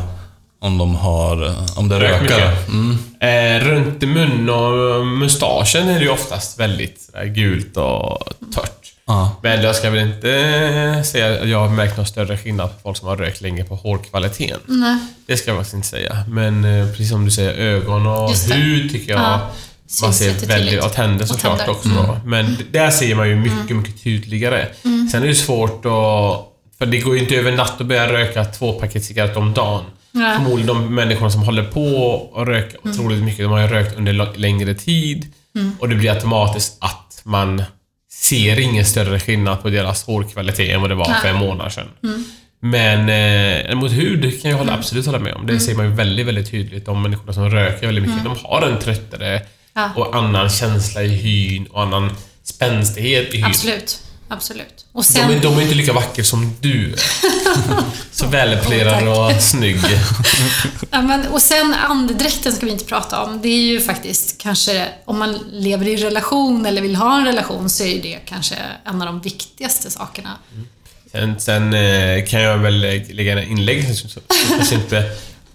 [0.60, 1.54] om de har...
[1.76, 2.56] Om det Rökt rökar?
[2.68, 2.98] Mm.
[3.20, 8.18] Eh, runt mun och mustaschen är det ju oftast väldigt sådär gult och
[8.54, 8.79] tört.
[9.10, 9.36] Ja.
[9.42, 10.30] Men jag ska väl inte
[10.96, 13.64] eh, säga att jag har märkt någon större skillnad på folk som har rökt länge
[13.64, 14.60] på hårkvaliteten.
[14.66, 14.96] nej.
[15.26, 16.24] Det ska jag faktiskt inte säga.
[16.28, 19.50] Men eh, precis som du säger, ögon och hud tycker jag Ja.
[20.02, 20.84] man ser väldigt...
[20.84, 21.72] Och tänder såklart tänder.
[21.74, 22.20] också då.
[22.24, 24.66] Men där ser man ju mycket, mycket tydligare.
[25.12, 26.46] Sen är det svårt att...
[26.78, 29.84] För det går ju inte över natt att börja röka två paket cigaretter om dagen.
[30.12, 30.36] Nej.
[30.36, 31.84] Förmodligen de människorna som håller på
[32.32, 35.26] och röka otroligt mycket, de har ju rökt under längre tid.
[35.78, 37.62] Och det blir automatiskt att man
[38.20, 41.88] ser ingen större skillnad på deras hårkvalitet än vad det var för en månad sedan.
[42.60, 45.46] Men eh, mot hud kan jag hålla, absolut hålla med om.
[45.46, 46.86] Det ser man ju väldigt, väldigt tydligt.
[46.86, 49.42] De människorna som röker väldigt mycket, de har en tröttare.
[49.96, 52.10] Och annan känsla i hyn och annan
[52.42, 53.46] spänstighet i hyn.
[53.46, 54.02] Absolut.
[54.30, 54.86] Absolut.
[54.92, 55.30] Och De sen...
[55.30, 57.00] är, de är inte lika vackra som du är.
[58.12, 59.80] Så välepolerad Åh, och snygg.
[60.90, 63.42] Ja, men, och sen andedräkten ska vi inte prata om.
[63.42, 67.70] Det är ju faktiskt kanske, om man lever i relation eller vill ha en relation,
[67.70, 70.30] så är det kanske en av de viktigaste sakerna.
[71.12, 73.86] Sen, sen eh, kan jag väl lägga en inlägg
[74.48, 75.04] kanske inte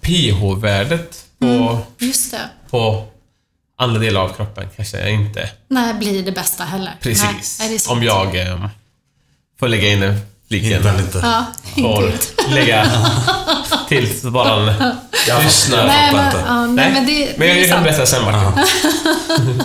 [0.00, 2.38] pH-värdet på, det.
[2.70, 3.06] på
[3.78, 6.92] andra delar av kroppen kanske inte Nej, blir det bästa heller.
[7.00, 7.58] precis.
[7.60, 7.88] Nej, det.
[7.92, 8.66] Om jag eh,
[9.60, 10.72] får lägga in den fliken.
[10.86, 11.18] Inte lite.
[11.18, 12.50] Ja, Får inte.
[12.54, 12.86] lägga
[13.88, 14.94] till så bara en
[15.28, 15.86] Jag lyssnar.
[15.86, 16.44] Nej, men, inte.
[16.46, 17.84] ja, nej, men det, men jag det är kan sant.
[17.84, 19.62] berätta sen Martin.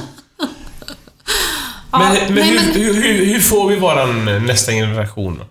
[1.92, 5.44] Ja, Men, men, nej, hur, men- Hur, hur, hur får vi våran nästa generation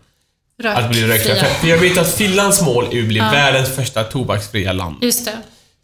[0.64, 1.44] att bli rökfria?
[1.44, 4.96] För jag vet att Finlands mål är att bli världens första tobaksfria land.
[5.02, 5.32] Just det.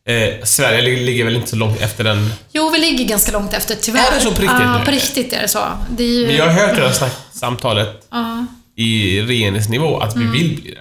[0.06, 2.32] Eh, Sverige ligger- väl inte så långt efter den.
[2.52, 4.06] Jo, vi ligger ganska långt efter, tyvärr.
[4.12, 4.84] Är det så på riktigt Ja, nu?
[4.84, 5.58] på riktigt är det så.
[5.96, 6.26] Det är ju...
[6.26, 8.46] Men jag har hört det här snack, samtalet Ja.
[8.76, 10.32] i regeringsnivå att vi Mm.
[10.32, 10.80] vill bli det.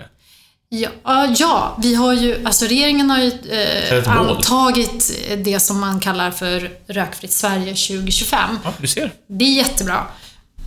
[0.69, 0.89] Ja,
[1.38, 6.71] ja, vi har ju, alltså regeringen har ju eh, antagit det som man kallar för
[6.88, 8.59] Rökfritt Sverige 2025.
[8.63, 9.11] Ja, du ser.
[9.29, 10.03] Det är jättebra.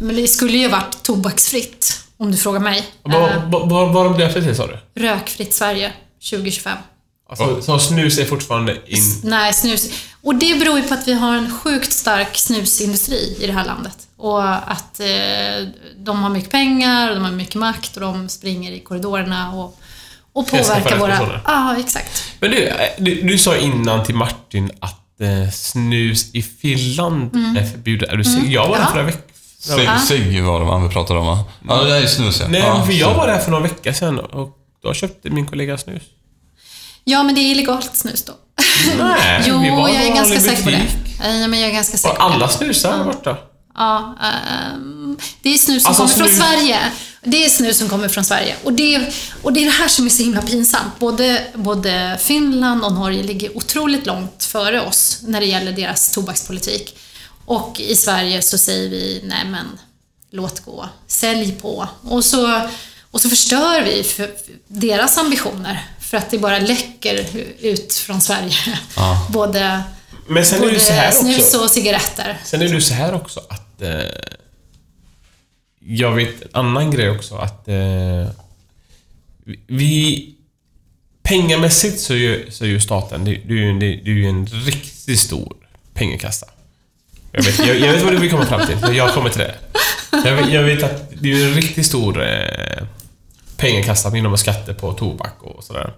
[0.01, 2.87] Men det skulle ju varit tobaksfritt, om du frågar mig.
[3.03, 5.03] Vad Eh, vad- vad har de döpt det till sa du?
[5.03, 5.92] Rökfritt Sverige
[6.31, 6.77] 2025.
[7.29, 9.03] Alltså, så snus är fortfarande in...
[9.25, 9.91] Nej, snus.
[10.23, 13.64] Och det beror ju på att vi har en sjukt stark snusindustri i det här
[13.64, 13.97] landet.
[14.17, 18.73] Och att eh, de har mycket pengar, och de har mycket makt och de springer
[18.73, 19.79] i korridorerna och,
[20.33, 21.41] och påverkar våra...
[21.45, 22.25] Ja, exakt.
[22.41, 27.64] Men du, eh, du, du sa innan till Martin att eh, snus i Finland är
[27.64, 28.09] förbjudet.
[28.09, 28.49] Är du säker?
[28.49, 28.87] Jag var där Mm.
[28.87, 28.93] Ja.
[28.93, 29.03] förra
[29.77, 30.01] veckan.
[30.07, 31.45] Cigg var det man vi pratade om va?
[31.69, 32.47] Ja, det är snus ja.
[32.49, 36.03] Nej, jag var där för några veckor sedan och då köpte min kollega snus.
[37.11, 38.33] Ja, men det är illegalt snus då.
[38.99, 40.83] Nej, jo, vi var jag är ganska säker på det.
[41.21, 43.37] Nej, men jag är ganska säker Och på alla snusar var borta.
[43.75, 46.79] Ja, ehm, det är snus som Alltså kommer från snus- Sverige.
[47.23, 48.57] Det är snus som kommer från Sverige.
[48.64, 49.01] Och det,
[49.42, 50.99] och det är det här som är så himla pinsamt.
[50.99, 56.99] Både, både Finland och Norge ligger otroligt långt före oss när det gäller deras tobakspolitik.
[57.47, 59.66] Och i Sverige så säger vi, nej men,
[60.31, 60.88] låt gå.
[61.07, 61.88] Sälj på.
[62.03, 62.68] Och så,
[63.11, 64.31] och så förstör vi för
[64.68, 65.85] deras ambitioner.
[66.09, 67.27] För att det bara läcker
[67.61, 68.79] ut från Sverige.
[68.97, 69.27] Ja.
[69.33, 69.83] Både,
[70.27, 71.59] Men sen är det ju så här både snus också.
[71.59, 72.38] och cigaretter.
[72.44, 73.83] Sen är det så här också att...
[73.83, 73.90] Eh,
[75.81, 77.68] jag vet en annan grej också att...
[77.68, 78.27] Eh,
[79.66, 80.35] vi...
[81.23, 84.14] Pengamässigt så är ju, så är ju staten, det, det, är ju, det, det är
[84.14, 85.57] ju en riktigt stor
[85.94, 86.47] pengakassa.
[87.33, 89.55] Jag vet, jag, jag vet vad du vill komma fram till, jag kommer till det.
[90.25, 92.83] Jag vet, jag vet att det är en riktigt stor eh,
[93.59, 95.94] pengakassa inom skatter på tobak och sådär.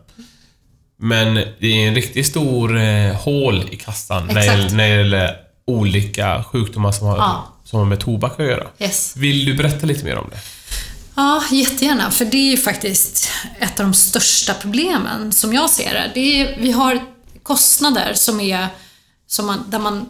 [0.98, 5.36] Men det är en riktigt stor eh, hål i kassan när det, när det gäller
[5.66, 7.48] olika sjukdomar som har, Ja.
[7.64, 8.66] som har med tobak att göra.
[8.78, 9.16] Yes.
[9.16, 10.38] Vill du berätta lite mer om det?
[11.14, 12.10] Ja, jättegärna.
[12.10, 16.10] För det är ju faktiskt ett av de största problemen som jag ser det.
[16.14, 17.00] det är, vi har
[17.42, 18.66] kostnader som är,
[19.26, 20.08] som man, där man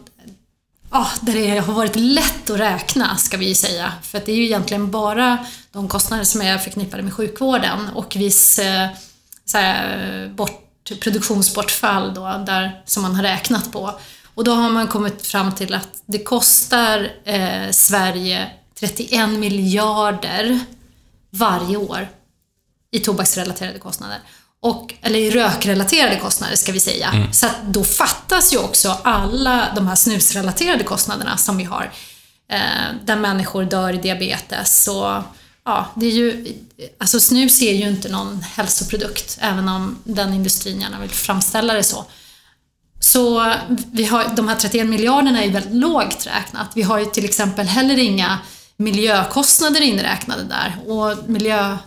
[0.91, 3.93] Ja, där det har varit lätt att räkna, ska vi ju säga.
[4.01, 8.59] För det är ju egentligen bara de kostnader som är förknippade med sjukvården och viss
[8.59, 8.87] eh,
[9.45, 13.99] så här, bort, produktionsbortfall då, där, som man har räknat på.
[14.33, 20.59] Och då har man kommit fram till att det kostar eh, Sverige 31 miljarder
[21.29, 22.07] varje år
[22.91, 24.19] i tobaksrelaterade kostnader.
[24.63, 27.27] Och, eller rökrelaterade kostnader ska vi säga.
[27.31, 31.91] Så att då fattas ju också alla de här snusrelaterade kostnaderna som vi har.
[32.51, 34.87] Eh, där människor dör i diabetes.
[34.87, 35.23] Och,
[35.65, 36.55] ja, det är ju,
[36.97, 41.83] alltså snus är ju inte någon hälsoprodukt, även om den industrin gärna vill framställa det
[41.83, 42.05] så.
[42.99, 43.53] Så
[43.91, 46.67] vi har, de här 31 miljarderna är ju väldigt lågt räknat.
[46.75, 48.39] Vi har ju till exempel heller inga
[48.77, 50.77] miljökostnader inräknade där.
[50.87, 51.77] Och miljö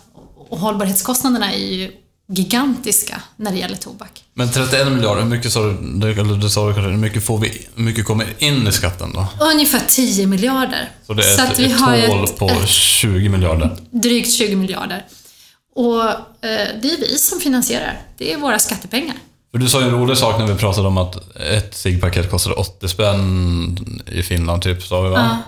[0.49, 1.93] och hållbarhetskostnaderna är ju
[2.29, 4.25] gigantiska när det gäller tobak.
[4.35, 7.83] Men 31 miljarder, hur mycket sa du, eller du sa hur mycket, får vi, hur
[7.85, 9.27] mycket kommer in i skatten då?
[9.55, 10.91] Ungefär 10 miljarder.
[11.07, 13.77] Så det är att ett, vi ett har hål ett- på 20 miljarder.
[13.91, 15.05] drygt 20 miljarder.
[15.75, 16.11] Och eh,
[16.83, 18.01] det är vi som finansierar.
[18.19, 19.17] Det är våra skattepengar.
[19.53, 22.55] För du sa ju en rolig sak när vi pratade om att ett ciggpaket kostade
[22.57, 25.39] 80 spänn i Finland, typ, sa vi va?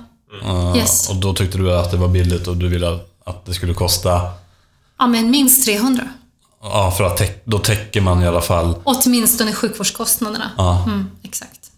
[0.43, 1.09] Ja, Yes.
[1.11, 4.21] Och då tyckte du att det var billigt och du ville att det skulle kosta...
[4.99, 6.09] Ja, men minst 300.
[6.71, 8.75] Ja, för att täck, då täcker man i alla fall...
[8.85, 10.51] Åtminstone sjukvårdskostnaderna.
[10.57, 10.83] Ja.
[10.87, 11.71] Mm, exakt.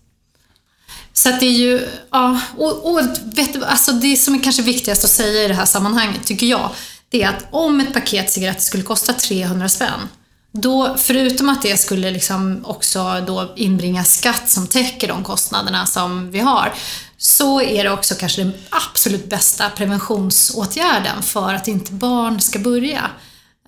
[1.12, 4.62] Så att det är ju, ja, och, och vet du, alltså det som är kanske
[4.62, 6.70] viktigast att säga i det här sammanhanget, tycker jag,
[7.08, 10.08] det är att om ett paket cigaretter skulle kosta 300 spänn,
[10.52, 16.30] Då, förutom att det skulle liksom också då inbringa skatt som täcker de kostnaderna som
[16.30, 16.74] vi har,
[17.16, 23.10] så är det också kanske den absolut bästa preventionsåtgärden för att inte barn ska börja.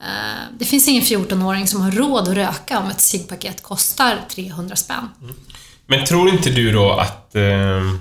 [0.01, 4.77] Eh, Det finns ingen 14-åring som har råd att röka om ett ciggpaket kostar 300
[4.77, 5.09] spänn.
[5.87, 7.95] Men tror inte du då att eh,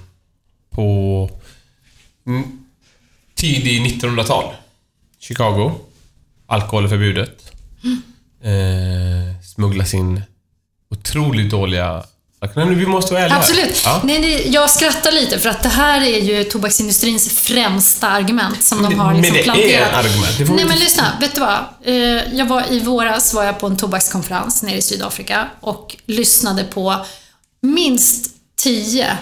[0.70, 1.30] på
[2.28, 2.66] mm,
[3.36, 4.54] tidig 1900-tal,
[5.20, 5.72] Chicago,
[6.48, 7.52] alkohol är förbjudet.
[8.42, 10.22] Eh, smugglas in
[10.90, 12.04] otroligt dåliga.
[12.42, 13.38] Nej, men vi måste vara ärliga.
[13.38, 13.82] Absolut.
[13.86, 14.02] Ja.
[14.04, 18.84] Nej, nej, jag skrattar lite för att det här är ju tobaksindustrins främsta argument som
[18.84, 19.90] de Men- har men liksom det är planterat.
[19.90, 20.38] ett argument.
[20.38, 21.60] Det Nej men lyssna, vet du vad?
[21.84, 21.96] Eh,
[22.36, 27.06] Jag var i våras var jag på en tobakskonferens nere i Sydafrika och lyssnade på
[27.62, 29.18] minst tio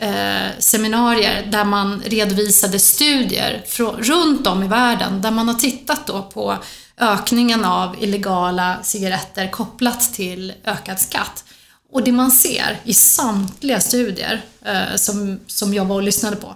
[0.00, 6.06] eh, seminarier där man redovisade studier från, runt om i världen där man har tittat
[6.06, 6.56] då på
[7.00, 11.44] ökningen av illegala cigaretter kopplat till ökad skatt.
[11.92, 16.54] Och det man ser i samtliga studier eh, som, som jag var och lyssnade på,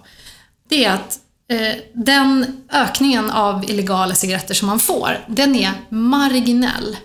[0.69, 1.19] det är att
[1.51, 6.97] eh, den ökningen av illegala cigaretter som man får, den är marginell.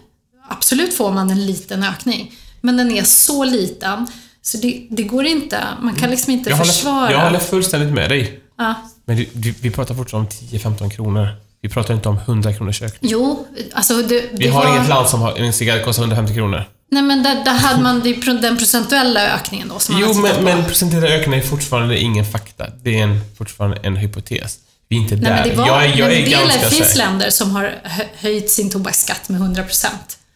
[0.49, 4.07] Absolut får man en liten ökning, men den är så liten
[4.43, 7.13] så det, det går inte, man kan liksom inte Jag håller, försvara.
[7.13, 8.41] jag håller fullständigt med dig.
[8.59, 8.75] ja.
[9.05, 11.29] Men vi, vi, vi pratar fortfarande om 10-15 kronor.
[11.61, 13.11] Vi pratar inte om 100 kronors ökning.
[13.13, 14.77] Jo, alltså det, det Vi har var...
[14.77, 16.65] inget land som har en cigarett kostar 150 kronor.
[16.91, 20.43] Nej men där, där hade man det, den procentuella ökningen då som man Jo, tittat
[20.43, 22.67] men, men procentuella ökningen är fortfarande ingen fakta.
[22.83, 24.59] Det är en, fortfarande en hypotes.
[24.89, 25.41] Vi är inte Nej, där.
[25.41, 26.99] men det, var, jag är, jag men är det ganska finns säker.
[26.99, 29.87] länder som har hö- höjt sin tobaksskatt med 100%.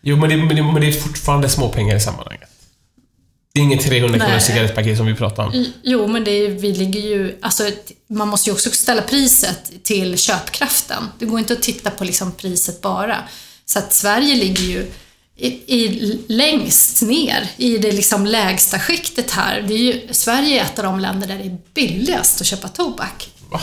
[0.03, 2.49] Jo, men det, men, det, men det är fortfarande små pengar i sammanhanget.
[3.55, 4.27] Det är inget 300 Nej.
[4.27, 5.67] kronors cigarettpaket som vi pratar om.
[5.83, 7.39] Jo, men det är, vi ligger ju...
[7.43, 7.71] Alltså,
[8.09, 11.05] man måste ju också ställa priset till köpkraften.
[11.19, 13.19] Det går inte att titta på liksom priset bara.
[13.67, 14.91] Så att Sverige ligger ju
[15.47, 19.61] i, i, längst ner i det liksom lägsta skiktet här.
[19.69, 22.69] Det är ju, Sverige är ett av de länder där det är billigast att köpa
[22.69, 23.31] tobak.
[23.51, 23.61] Va?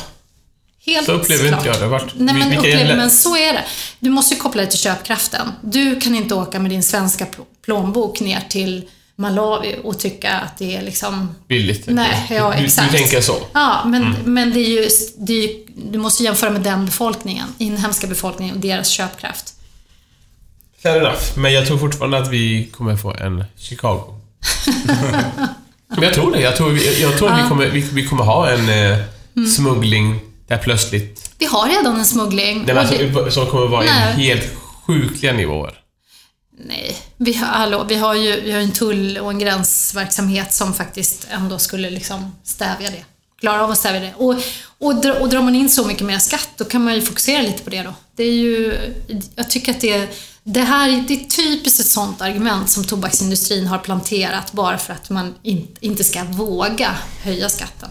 [0.85, 1.65] Helt Så upplever inte klart.
[1.65, 1.87] jag det.
[1.87, 3.63] Vart- Nej, men, upplever, men så är det.
[3.99, 5.51] Du måste ju koppla det till köpkraften.
[5.61, 10.57] Du kan inte åka med din svenska pl- plånbok ner till Malawi och tycka att
[10.57, 11.83] det är liksom Billigt.
[11.87, 12.91] Nej, ja du, exakt.
[12.91, 13.35] Du tänker så.
[13.53, 17.47] Ja, men, men det är ju, det är ju, du måste jämföra med den befolkningen,
[17.57, 19.53] inhemska befolkningen och deras köpkraft.
[20.83, 21.21] Fair enough.
[21.35, 24.01] Men jag tror fortfarande att vi kommer få en Chicago.
[25.87, 26.41] Men jag tror det.
[26.41, 28.97] Jag tror, vi- jag tror att vi, kommer, vi, vi kommer ha en eh,
[29.35, 29.49] Mm.
[29.49, 31.31] smuggling där plötsligt...
[31.37, 32.57] Vi har redan en smuggling.
[32.65, 34.11] Nej, men alltså, som kommer vara Nej.
[34.13, 34.49] en helt
[34.87, 35.73] sjukliga nivåer.
[36.65, 40.73] Nej, vi har, hallå, vi har ju vi har en tull och en gränsverksamhet som
[40.73, 43.03] faktiskt ändå skulle liksom stävja det.
[43.39, 44.13] Klara av att stävja det.
[44.17, 44.35] Och,
[44.77, 47.63] och, och drar man in så mycket mer skatt, då kan man ju fokusera lite
[47.63, 47.93] på det då.
[48.15, 48.77] Det är ju,
[49.35, 50.07] jag tycker att det,
[50.43, 54.93] det här är- det är typiskt ett sånt argument som tobaksindustrin har planterat bara för
[54.93, 56.91] att man in, inte ska våga
[57.23, 57.89] höja skatten.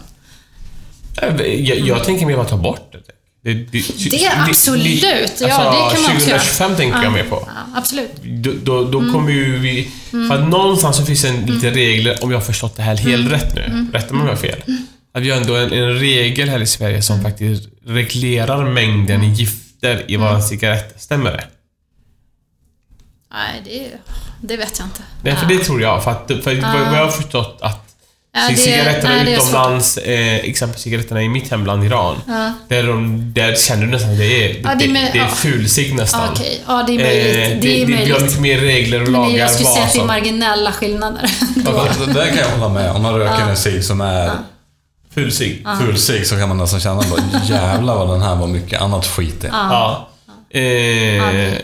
[1.41, 2.99] Jag, jag, tänker mer bara ta bort det.
[3.43, 6.39] Det, det, Det är absolut, ja, alltså, det kan man också göra.
[6.39, 7.43] 2025 tänker jag mer på.
[7.47, 8.11] Ja, absolut.
[8.23, 9.13] Då, då, då Mm.
[9.13, 9.91] kommer ju vi...
[10.11, 12.95] För att någonstans så finns det en, lite regler, om jag har förstått det här
[12.97, 13.31] helt Mm.
[13.31, 13.87] rätt nu.
[13.93, 14.61] Rätta mig om jag har fel.
[15.13, 17.01] Att vi har ändå en, en regel här i Sverige Mm.
[17.01, 20.27] som faktiskt reglerar mängden gifter i Mm.
[20.27, 20.99] våra cigaretter.
[20.99, 21.43] Stämmer det?
[23.31, 23.91] Nej, det,
[24.47, 25.01] det vet jag inte.
[25.21, 26.03] Nej, för det tror jag.
[26.03, 27.85] För, att, för vad vad jag har förstått att
[28.33, 32.15] Ja, det- cigaretterna nej, det utomlands, eh, exempel cigaretterna i mitt hemland Iran.
[32.27, 32.53] Ja.
[32.67, 35.23] Där, de, där känner du nästan att det är, Ja, det det, med- det är
[35.23, 35.29] ja.
[35.29, 36.21] fulsigg nästan.
[36.25, 37.53] Ja, Okej, ja det är möjligt.
[37.53, 38.21] Eh, det är Vi har möjligt.
[38.21, 39.37] mycket mer regler och Men lagar.
[39.37, 41.31] jag skulle säga att det är marginella skillnader.
[41.67, 43.01] Alltså, det kan jag hålla med om.
[43.01, 44.31] man röker en cigg som är
[45.23, 45.65] Fulsigg.
[45.79, 49.05] full cigg så kan man nästan känna bara jävlar vad den här var mycket annat
[49.05, 49.47] skit i.
[49.51, 50.09] Ja.
[50.49, 51.55] Eh,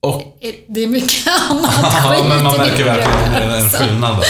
[0.00, 4.16] och, Det är mycket annat Ja, skit men man märker verkligen en, skillnad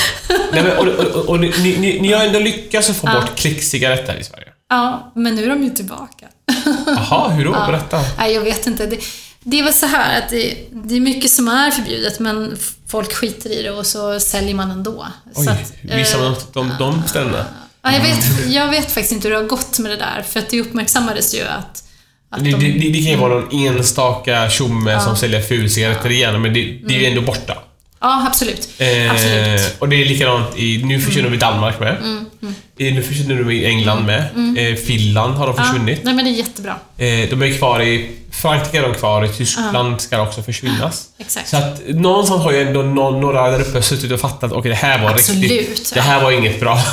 [0.52, 4.16] nej, men, och, och, och, och ni, ni, ni har ändå lyckats få bort klickcigaretter
[4.20, 4.48] i Sverige.
[4.68, 6.26] Ja, men nu är de ju tillbaka.
[6.86, 7.50] Jaha, hur då?
[7.50, 8.00] Berätta.
[8.18, 8.86] Nej, jag vet inte.
[8.86, 8.98] Det,
[9.40, 13.12] det är väl så här att det, det är mycket som är förbjudet, men folk
[13.12, 15.06] skiter i det och så säljer man ändå.
[15.34, 17.44] Oj, så att, visar eh, man de, de ställena?
[17.82, 20.40] Ja, jag, vet, jag vet faktiskt inte hur det har gått med det där, för
[20.40, 21.84] att det uppmärksammades ju att,
[22.38, 22.50] de...
[22.50, 26.78] det, det, det kan ju vara någon enstaka tjomme som säljer fulcigaretter igen, men det,
[26.84, 27.58] det är ju ändå borta.
[28.00, 28.68] Ja, absolut.
[28.78, 29.76] Eh, absolut.
[29.78, 30.82] och det är likadant i...
[30.84, 31.96] Nu försvinner vi i Danmark med.
[31.96, 32.24] Mm,
[32.80, 34.22] Eh, Nu försvinner de i England med.
[34.56, 36.00] Eh, Finland har de försvunnit.
[36.04, 36.76] Nej, men det är jättebra.
[36.96, 38.10] Eh, de är kvar i...
[38.38, 41.08] Frankrike är de kvar, i Tyskland ska också försvinnas.
[41.18, 41.48] Exakt.
[41.48, 44.76] Så att någonstans har ju ändå någon, några där uppe suttit och fattat okej det
[44.76, 45.92] här var Absolut, riktigt...
[45.94, 46.02] ja.
[46.02, 46.78] Det här var inget bra.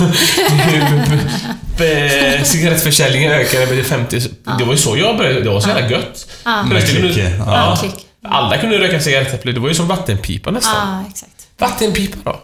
[1.80, 4.20] Eh, Cigarettförsäljningen ökade med 50...
[4.60, 5.42] Det var ju så jag började.
[5.42, 6.28] Det var så jävla gött.
[6.44, 6.66] Ja.
[6.70, 7.78] Plötsligt- ja.
[8.26, 8.30] Ja.
[8.30, 10.88] Alla kunde röka cigarettäpple, det var ju som vattenpipa nästan.
[10.88, 11.32] Ah, exakt.
[11.58, 12.40] Vattenpipa då?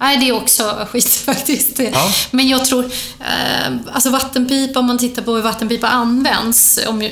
[0.00, 1.78] Nej, det är också skit faktiskt.
[1.78, 2.10] Ja.
[2.30, 2.84] Men jag tror,
[3.20, 7.10] eh, alltså vattenpipa, om man tittar på hur vattenpipa används, om,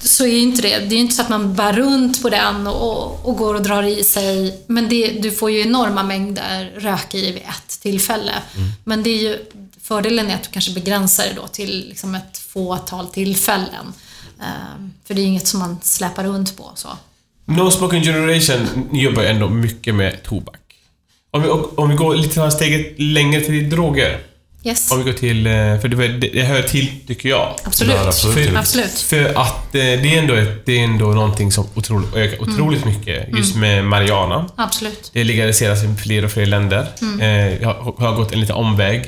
[0.00, 2.30] så är ju inte det, det är ju inte så att man bär runt på
[2.30, 4.64] den och, och, och går och drar i sig.
[4.66, 8.32] Men det, du får ju enorma mängder rök i vid ett tillfälle.
[8.84, 9.38] Men det är ju,
[9.82, 13.92] fördelen är att du kanske begränsar det då till liksom ett fåtal tillfällen.
[14.40, 16.70] Eh, för det är inget som man släpar runt på.
[16.74, 16.88] Så.
[17.44, 20.60] No Smoking Generation jobbar ändå mycket med tobak.
[21.30, 24.20] Om vi, om vi går lite steget längre till droger.
[24.66, 25.46] Yes, Om vi går till...
[25.46, 27.54] eh, För det, det, hör till, tycker jag.
[27.64, 27.94] absolut.
[27.96, 28.48] Ja, absolut.
[28.50, 29.00] För, Absolut.
[29.00, 32.84] för att eh, det är ändå, ett, det är ändå någonting som otroligt, ökar otroligt
[32.84, 33.28] mycket.
[33.36, 34.48] Just med Mariana.
[34.56, 35.10] Absolut.
[35.12, 36.86] Det legaliseras i fler och fler länder.
[37.20, 39.04] Eh, jag har, gått en liten omväg.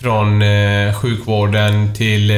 [0.00, 2.32] Från eh, sjukvården till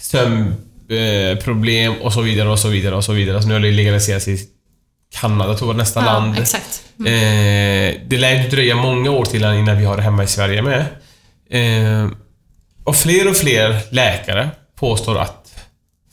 [0.00, 3.42] sömnproblem problem och så vidare och så vidare och så vidare.
[3.42, 4.38] Så nu har det legaliserats i
[5.20, 6.38] Kanada, tror jag, nästa Ja, land.
[6.38, 6.82] exakt.
[6.98, 10.62] Eh, det lär inte dröja många år till innan vi har det hemma i Sverige
[10.62, 10.84] med.
[11.50, 12.08] Eh,
[12.84, 15.54] och fler och fler läkare påstår att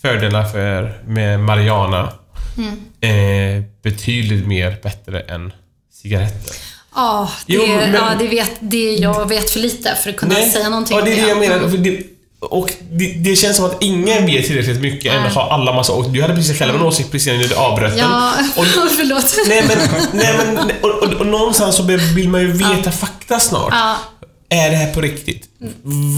[0.02, 2.14] fördelarna för, med Mariana
[3.02, 5.54] är betydligt mer bättre än
[5.94, 6.56] cigaretter.
[6.96, 10.36] Ja, det, Jo, men- ja, det, vet, det jag vet för lite för att kunna
[10.36, 11.78] säga någonting Ja, det är det jag menar.
[11.78, 12.04] Det,
[12.40, 15.14] och det, det känns som att ingen vet tillräckligt mycket.
[15.14, 15.32] Nej.
[15.32, 15.94] har alla massa...
[15.94, 17.98] Och du hade precis själv en åsikt precis innan du avbröt.
[17.98, 18.66] Ja, Och,
[18.98, 19.36] förlåt.
[19.48, 19.78] nej men,
[20.14, 21.84] nej, men och, och, och någonstans så
[22.16, 23.70] vill man ju veta fakta snart.
[23.74, 23.98] Ja,
[24.52, 25.44] Är det här på riktigt?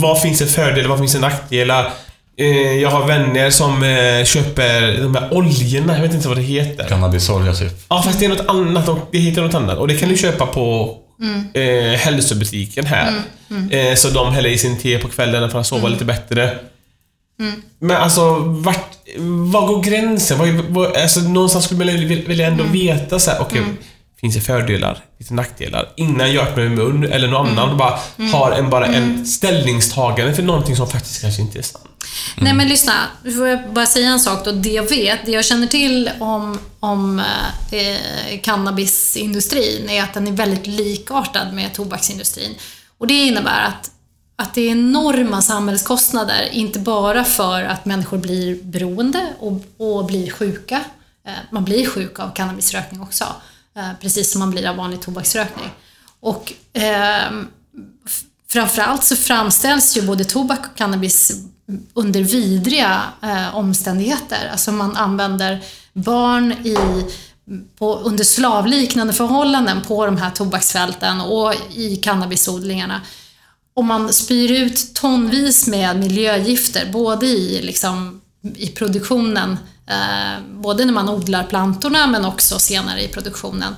[0.02, 0.90] Vad finns det fördelar?
[0.90, 1.94] Vad finns det nackdelar?
[2.38, 2.48] Eh,
[2.82, 6.88] jag har vänner som eh, köper de här oljorna, jag vet inte vad det heter.
[6.90, 7.86] Cannabisolja typ.
[7.90, 8.88] Ja, fast det är något annat.
[8.88, 9.78] och Det heter något annat.
[9.78, 10.98] Och det kan du köpa på
[11.54, 13.14] eh, hälsobutiken här.
[13.72, 16.60] Eh, så de häller i sin te på kvällen för att sova lite bättre.
[17.80, 18.90] Men alltså, vart,
[19.52, 20.38] var går gränsen?
[20.40, 23.62] Vad, vad, alltså, någonstans skulle man vilja vilja ändå veta så här, okej,
[24.24, 25.04] finns det fördelar?
[25.18, 25.90] Finns det nackdelar?
[25.96, 28.00] Innan jag öppnar min mun eller någon annan och bara
[28.32, 31.88] har en, bara en ställningstagande för någonting som faktiskt kanske inte är sant.
[32.38, 32.94] Nej men lyssna,
[33.24, 34.52] får jag bara säga en sak då.
[34.52, 37.20] Det jag vet, det jag känner till om, om
[37.72, 42.56] eh, cannabisindustrin är att den är väldigt likartad med tobaksindustrin.
[42.98, 43.92] Och det innebär att,
[44.36, 50.32] att det är enorma samhällskostnader, inte bara för att människor blir beroende och, och blir
[50.32, 50.82] sjuka.
[51.28, 55.02] Eh, man blir sjuk av cannabisrökning också, eh, Eh, precis som man blir av vanlig
[55.02, 55.70] tobaksrökning.
[56.20, 57.32] Och eh,
[58.54, 61.32] Framförallt så framställs ju både tobak och cannabis
[61.94, 64.50] under vidriga eh, omständigheter.
[64.52, 65.64] Alltså man använder
[65.94, 66.78] barn i,
[67.80, 73.02] på, under slavliknande förhållanden på de här tobaksfälten och i cannabisodlingarna.
[73.74, 78.22] Och man spyr ut tonvis med miljögifter, både i, liksom,
[78.56, 79.58] i produktionen, eh,
[79.90, 83.76] Eh, både när man odlar plantorna men också senare i produktionen.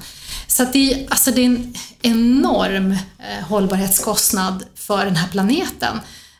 [0.48, 6.00] Så att det, är- alltså det är en enorm eh, hållbarhetskostnad för den här planeten.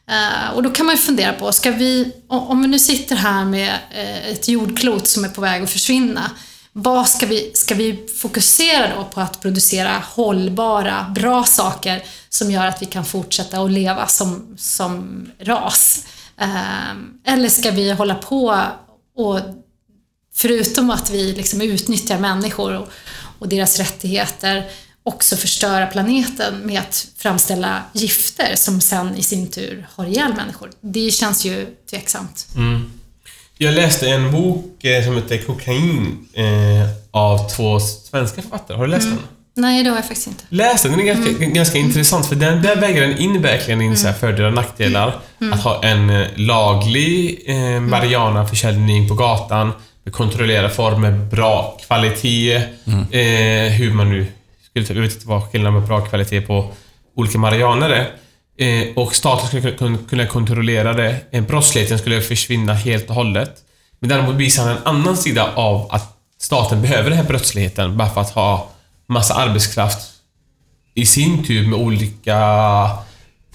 [0.10, 3.46] Eh, och då kan man ju fundera på, ska vi, om vi nu sitter här
[3.46, 3.74] med
[4.32, 6.32] ett jordklot som är på väg att försvinna,
[6.78, 12.66] vad ska vi, ska vi fokusera då på att producera hållbara, bra saker som gör
[12.66, 16.06] att vi kan fortsätta att leva som, som ras?
[17.26, 18.62] Eller ska vi hålla på
[19.16, 19.40] och
[20.34, 22.88] förutom att vi liksom utnyttjar människor och,
[23.40, 24.64] och deras rättigheter,
[25.04, 30.72] också förstöra planeten med att framställa gifter som sen i sin tur har ihjäl människor.
[30.82, 32.48] Det känns ju tveksamt.
[33.58, 36.46] Jag läste en bok eh, som heter Kokain eh,
[37.12, 38.78] av två svenska författare.
[38.78, 39.20] Har du läst den?
[39.58, 40.44] Nej, det har jag faktiskt inte.
[40.50, 43.98] Läs den, den är ganska, ganska intressant för den, där väger den in verkligen in
[43.98, 45.20] så här fördelar och nackdelar.
[45.54, 49.72] Att ha en eh, laglig eh, Mariana-försäljning på gatan
[50.04, 52.56] med kontrollerade former, bra kvalitet.
[53.12, 54.28] Eh, hur man nu
[54.70, 54.86] skulle...
[54.88, 56.72] Jag vet inte vad skillnaden med bra kvalitet på
[57.16, 58.12] olika Marianer är.
[58.58, 61.16] Eh, och staten skulle kunna, kunna kontrollera det.
[61.32, 63.52] Eh, brottsligheten skulle försvinna helt och hållet.
[64.00, 68.10] Men däremot visar han en annan sida av att staten behöver den här brottsligheten bara
[68.10, 68.70] för att ha
[69.08, 70.00] massa arbetskraft
[70.94, 72.38] i sin tur med olika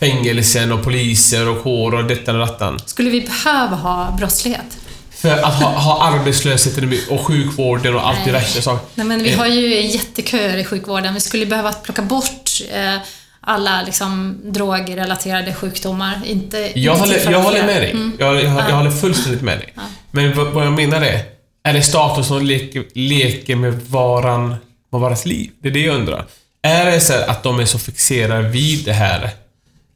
[0.01, 2.79] fängelsen och poliser och kår och detta och dattan.
[2.87, 4.79] Skulle vi behöva ha brottslighet?
[5.11, 8.27] För att ha, ha arbetslösheten och sjukvården och allt Nej.
[8.27, 8.87] diverse saker.
[8.95, 11.15] Nej, men vi Eh, har ju jätteköer i sjukvården.
[11.15, 12.97] Vi skulle behöva plocka bort eh,
[13.41, 16.21] alla liksom, drogrelaterade sjukdomar.
[16.25, 17.97] Inte, Jag håller, jag håller med dig.
[18.19, 19.75] Jag, jag, jag håller fullständigt med dig.
[20.11, 21.23] Men vad, vad jag menar är,
[21.63, 24.57] är det staten som leker, leker med varan,
[24.93, 25.51] med varans liv?
[25.63, 26.25] Det är det jag undrar.
[26.63, 29.31] Är det så här att de är så fixerade vid det här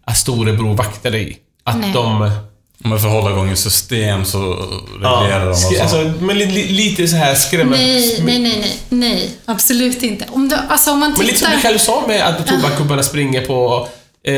[0.05, 1.39] att storebror vaktar dig?
[1.65, 1.93] Att Nej.
[1.93, 2.31] de...
[2.79, 4.39] Men för att hålla igång ett system så
[4.95, 5.81] reglerar de vad sk- som...
[5.83, 7.77] alltså, men li, li, lite så här skrämmande.
[7.79, 9.31] Nej, nej, nej, nej, nej.
[9.45, 10.25] Absolut inte.
[10.31, 11.69] Om du, alltså om man Men lite som du tittar...
[11.69, 13.89] själv sa med att tobaksgubbarna springer på
[14.27, 14.33] eh,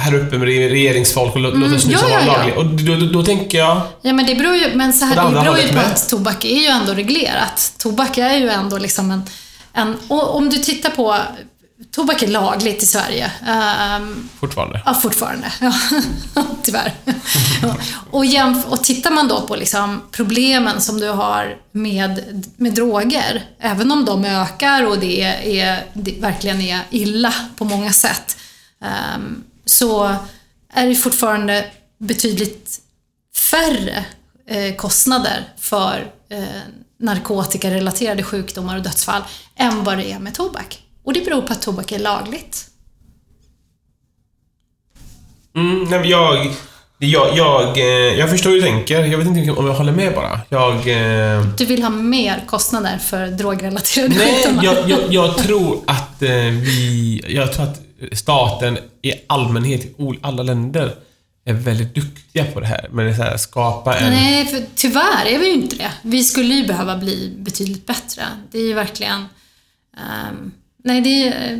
[0.00, 2.36] här uppe med regeringsfolk och lå- låter snusen ja, vara ja, ja.
[2.38, 2.56] laglig.
[2.58, 3.80] Och då, då, då tänker jag...
[4.02, 5.86] Ja, men det beror ju, men så här, Och det det beror ju på med.
[5.86, 7.72] att tobak är ju ändå reglerat.
[7.78, 9.22] Tobak är ju ändå liksom en...
[9.72, 11.18] en och om du tittar på...
[11.90, 13.32] Tobak är lagligt i Sverige.
[13.46, 14.82] Ehm, Fortfarande.
[14.86, 15.52] Ja, fortfarande.
[15.60, 15.72] Ja,
[16.62, 16.92] tyvärr.
[18.10, 23.42] och, jämf- och tittar man då på liksom problemen som du har med, med droger,
[23.58, 25.22] även om de ökar och det,
[25.60, 28.36] är, det verkligen är illa på många sätt,
[28.80, 30.16] ehm, så
[30.72, 31.64] är det fortfarande
[31.98, 32.80] betydligt
[33.50, 34.04] färre
[34.48, 36.44] eh, kostnader för eh,
[37.02, 39.22] narkotikarelaterade sjukdomar och dödsfall
[39.56, 40.78] än vad det är med tobak.
[41.04, 42.68] Och det beror på att tobak är lagligt.
[45.56, 46.46] Mm, nej, jag,
[46.98, 47.84] jag, jag, eh,
[48.18, 49.04] jag förstår hur du tänker.
[49.04, 50.40] Jag vet inte om jag håller med bara.
[50.48, 50.74] Jag...
[50.74, 54.64] Eh, Du vill ha mer kostnader för drogrelaterade nej, sjukdomar?
[54.64, 57.20] jag, jag, jag tror att eh, vi...
[57.28, 57.80] Jag tror att
[58.12, 60.94] staten i allmänhet i alla länder
[61.44, 62.88] är väldigt duktiga på det här.
[62.92, 64.10] Men det är så här, skapa en...
[64.10, 65.92] Nej, för tyvärr är vi ju inte det.
[66.02, 68.24] Vi skulle ju behöva bli betydligt bättre.
[68.50, 69.20] Det är ju verkligen...
[70.30, 70.52] Um,
[70.84, 71.52] nej, det är...
[71.52, 71.58] Eh,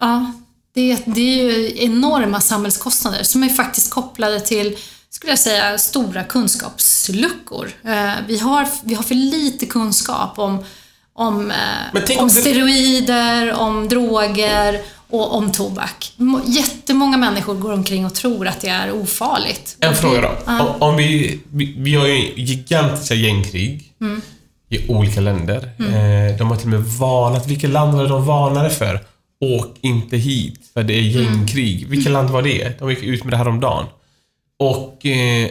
[0.00, 0.32] ja,
[0.74, 4.76] det är, det är ju enorma samhällskostnader som är faktiskt kopplade till,
[5.10, 7.66] skulle jag säga, stora kunskapsluckor.
[7.84, 10.64] Uh, vi, har, vi har för lite kunskap om,
[11.12, 11.56] om, eh,
[11.94, 14.80] om om det- steroider, om droger
[15.10, 16.12] och om tobak.
[16.16, 19.76] Må- Jättemånga människor går omkring och tror att det är ofarligt.
[19.80, 20.32] En fråga det- då.
[20.46, 20.76] Ja.
[20.78, 24.20] Om, vi, vi, vi har ju gigantiska gängkrig Mm.
[24.68, 25.56] i olika länder.
[25.78, 27.46] Eh, de har till och med varnat.
[27.46, 29.00] Vilket land var det de varnade för?
[29.40, 31.22] Åk inte hit, för det är Mm.
[31.34, 31.86] gängkrig.
[31.88, 32.78] Vilket land var det?
[32.78, 33.84] De gick ut med det här om dagen.
[34.58, 35.50] Och eh,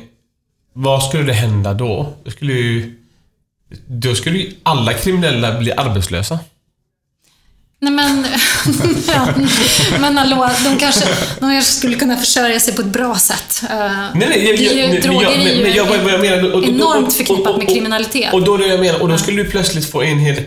[0.74, 2.14] vad skulle det hända då?
[2.24, 2.99] Då skulle ju...
[3.88, 6.39] Då skulle ju alla kriminella bli arbetslösa.
[7.82, 8.26] Nej men,
[10.01, 11.05] men hallå, de kanske,
[11.39, 13.63] de kanske skulle kunna försörja sig på ett bra sätt.
[13.70, 18.34] Eh, Nej, nej, jag, det är ju, droger jag, är ju enormt förknippat med kriminalitet.
[18.34, 20.43] Och då är det jag menar, och då skulle du plötsligt få en hel,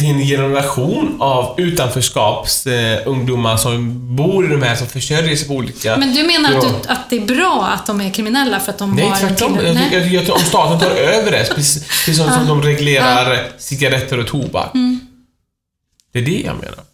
[0.00, 5.48] en hel generation av utanförskaps eh, ungdomar som bor i de här, som försörjer sig
[5.48, 5.96] på olika...
[5.96, 8.78] Men du menar att, du, att det är bra att de är kriminella för att
[8.78, 9.58] de Nej, har tvärtom.
[9.58, 9.88] till- Nej.
[9.92, 14.18] jag, jag, tror om staten tar över det, precis, precis som, som de reglerar cigaretter
[14.18, 14.74] och tobak.
[14.74, 15.00] Mm.
[16.12, 16.91] Det är det jag menar.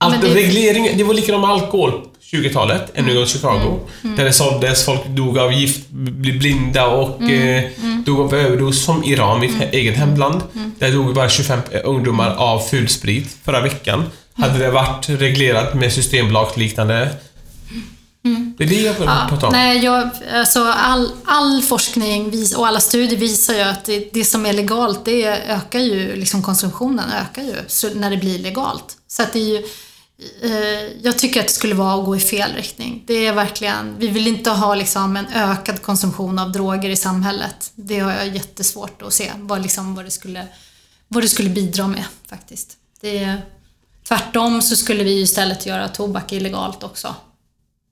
[0.00, 3.80] Allt, det- reglering, det var likadant med alkohol på 20-talet, ännu en gång Chicago.
[4.04, 4.16] Mm.
[4.16, 7.64] Där det såldes, folk dog av gift, blev blinda och Mm.
[7.64, 7.70] eh,
[8.06, 10.40] dog av överdos, som Iran, mitt he- eget hemland.
[10.54, 10.72] Mm.
[10.78, 13.98] Där dog bara 25 ungdomar av fulsprit förra veckan.
[13.98, 14.10] Mm.
[14.50, 17.08] Hade det varit reglerat med systembolagsliknande...
[18.58, 19.08] Det är det jag Mm.
[19.08, 19.52] Ja, pratar om.
[19.52, 24.24] nej, jag, alltså all, all forskning vis, och alla studier visar ju att det, det
[24.24, 27.54] som är legalt, det ökar ju, liksom konsumtionen ökar ju
[27.94, 28.84] när det blir legalt.
[29.08, 29.62] Så att det är ju, eh,
[31.02, 33.04] jag tycker att det skulle vara att gå i fel riktning.
[33.06, 37.72] Det är verkligen, vi vill inte ha liksom en ökad konsumtion av droger i samhället.
[37.74, 40.46] Det har jag jättesvårt att se vad, liksom, vad, det, skulle,
[41.08, 42.76] vad det skulle bidra med faktiskt.
[43.00, 43.42] Det är,
[44.08, 47.14] tvärtom så skulle vi istället göra tobak illegalt också.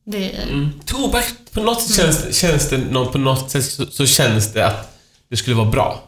[0.06, 0.70] Det är, Mm.
[0.84, 4.66] Tobak, på något sätt känns, känns det, nå- på något sätt så, så känns det
[4.66, 4.98] att
[5.28, 6.02] det skulle vara bra.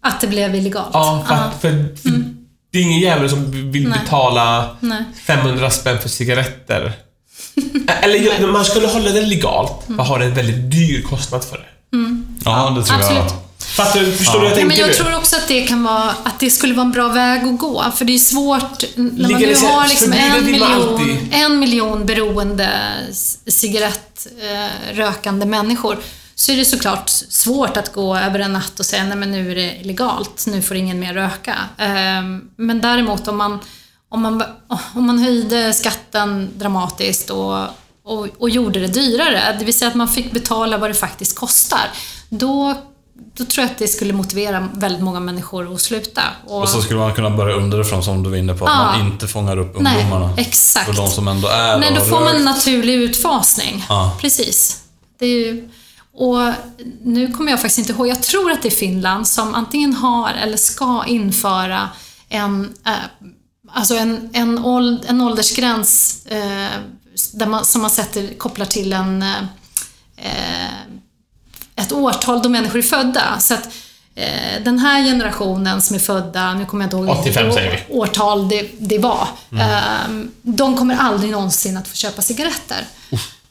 [0.00, 0.90] Att det blev illegalt?
[0.92, 2.27] Ja, för, att, för, för
[2.72, 3.90] det är ingen jävel som vill Mm.
[3.90, 4.00] Nej.
[4.04, 5.04] betala Nej.
[5.26, 6.92] 500 spänn för cigaretter.
[8.02, 9.96] Eller man skulle hålla det legalt, Mm.
[9.96, 11.64] men ha en väldigt dyr kostnad för det.
[12.44, 13.18] Ja, det tror Absolut.
[13.18, 13.32] jag.
[13.58, 14.12] Fattar du?
[14.12, 16.40] Förstår du vad jag Ja, men tänker jag tror också att det kan vara, att
[16.40, 17.84] det skulle vara en bra väg att gå.
[17.96, 22.70] För det är svårt, när man nu har liksom en man miljon, en miljon beroende
[23.46, 25.98] cigarettrökande människor,
[26.40, 29.50] så är det såklart svårt att gå över en natt och säga nej men nu
[29.50, 31.54] är det illegalt, nu får ingen mer röka.
[31.78, 33.58] Ehm, Men däremot om man,
[34.08, 34.42] om man,
[34.94, 37.58] om man höjde skatten dramatiskt och,
[38.04, 41.36] och, och gjorde det dyrare, det vill säga att man fick betala vad det faktiskt
[41.38, 41.90] kostar,
[42.28, 42.74] då,
[43.36, 46.22] då tror jag att det skulle motivera väldigt många människor att sluta.
[46.46, 48.84] Och, Och så skulle man kunna börja underifrån som du var inne på, att Ja.
[48.98, 50.34] man inte fångar upp Nej, ungdomarna.
[50.36, 50.86] exakt.
[50.86, 52.44] För de som ändå är Nej, då får man en rökt.
[52.44, 53.84] naturlig utfasning.
[53.88, 54.16] Ja.
[54.20, 54.82] Precis.
[55.18, 55.68] Det är ju,
[56.18, 56.52] och
[57.02, 60.30] nu kommer jag faktiskt inte ihåg, jag tror att det är Finland som antingen har
[60.30, 61.88] eller ska införa
[62.28, 62.92] en, eh,
[63.72, 66.68] alltså en, en, åld, en åldersgräns eh,
[67.32, 69.22] där man, som man sätter, kopplar till en,
[70.16, 70.68] eh,
[71.76, 73.38] ett årtal då människor är födda.
[73.40, 73.68] Så att
[74.14, 77.84] eh, den här generationen som är födda, nu kommer jag inte ihåg 85 vilket säger
[77.88, 77.94] vi.
[77.94, 80.10] årtal det, det var, eh,
[80.42, 82.84] de kommer aldrig någonsin att få köpa cigaretter.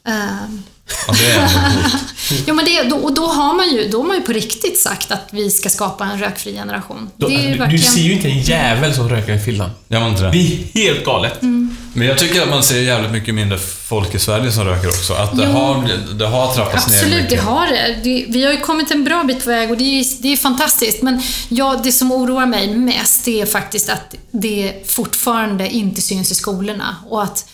[0.08, 0.62] Ehm,
[1.06, 1.50] Ja, det är.
[2.46, 4.80] Ja, men det, då, och då har, man ju, då har man ju på riktigt
[4.80, 7.10] sagt att vi ska skapa en rökfri generation.
[7.16, 7.84] Då, det är ju du, du verkligen...
[7.84, 9.72] ser ju inte en jävel som röker i Finland.
[9.88, 10.30] Gör man inte det?
[10.30, 11.42] Det är helt galet.
[11.42, 11.76] Mm.
[11.92, 15.12] Men jag tycker att man ser jävligt mycket mindre folk i Sverige som röker också.
[15.14, 15.52] Att det, Jo.
[15.52, 18.00] har, det har trappats ner Absolut, det har det.
[18.04, 18.26] det.
[18.28, 21.02] Vi har ju kommit en bra bit på väg och det är, det är fantastiskt.
[21.02, 26.30] Men ja, det som oroar mig mest det är faktiskt att det fortfarande inte syns
[26.30, 26.96] i skolorna.
[27.08, 27.44] Och att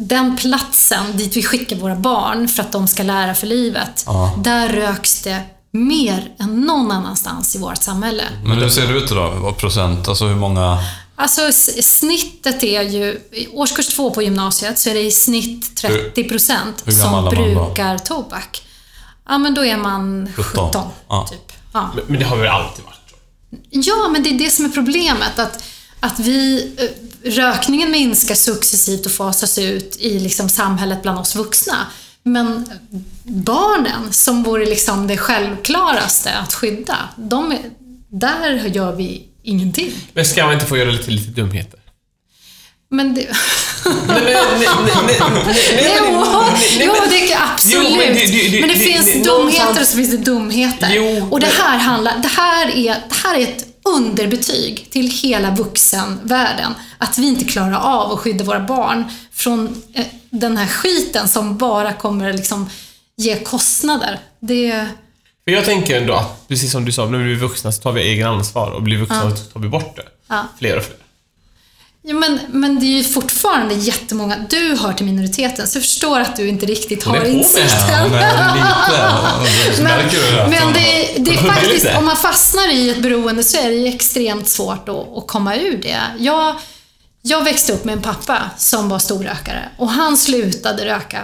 [0.00, 4.34] den platsen dit vi skickar våra barn för att de ska lära för livet, Ja.
[4.38, 5.42] där röks det
[5.72, 8.22] mer än någon annanstans i vårt sammälle.
[8.44, 9.30] Men hur ser det ut då?
[9.30, 10.08] Vad procent?
[10.08, 10.78] Alltså hur många...
[11.16, 11.40] Alltså
[11.82, 16.84] snittet är ju, i årskurs två på gymnasiet så är det i snitt 30 procent
[17.02, 18.62] som brukar tobak.
[19.28, 20.66] Ja, men då är man 17.
[20.68, 21.26] 17, Ja.
[21.30, 21.52] typ.
[21.72, 21.90] Ja.
[21.94, 23.16] Men, men det har väl alltid varit så?
[23.70, 25.38] ja, men det är det som är problemet.
[25.38, 25.64] Att,
[26.00, 26.84] att vi, eh,
[27.24, 31.86] rökningen minskar successivt och fasas ut i liksom samhället bland oss vuxna.
[32.22, 32.70] Men
[33.24, 37.58] barnen, som vore liksom det självklaraste att skydda, de, är-
[38.08, 39.92] där gör vi ingenting.
[40.12, 41.80] Men ska man inte få göra lite, lite dumheter?
[42.90, 43.26] Men det...
[46.80, 48.60] Jo, det är absolut.
[48.60, 50.88] Men det- finns dumheter och så finns det dumheter.
[51.32, 56.74] Och det här, handlar, det, här är, det här är ett underbetyg till hela vuxenvärlden.
[56.98, 61.58] Att vi inte klarar av att skydda våra barn från eh, den här skiten som
[61.58, 62.70] bara kommer liksom
[63.16, 64.18] ge kostnader.
[64.40, 64.86] Det...
[65.44, 67.92] För jag tänker ändå att, precis som du sa, när vi blir vuxna så tar
[67.92, 70.06] vi egen ansvar och blir vuxna så tar vi bort det.
[70.28, 70.44] Ja.
[70.58, 70.96] Fler och fler.
[72.02, 74.36] Ja, men, men det är ju fortfarande jättemånga.
[74.50, 78.10] Du hör till minoriteten, så jag förstår att du inte riktigt har insikten.
[78.10, 80.08] Men
[80.50, 83.86] Men det, det är faktiskt, om man fastnar i ett beroende så är det ju
[83.86, 86.00] extremt svårt att, att komma ur det.
[86.18, 86.56] Jag,
[87.22, 91.22] jag växte upp med en pappa som var storrökare och han slutade röka,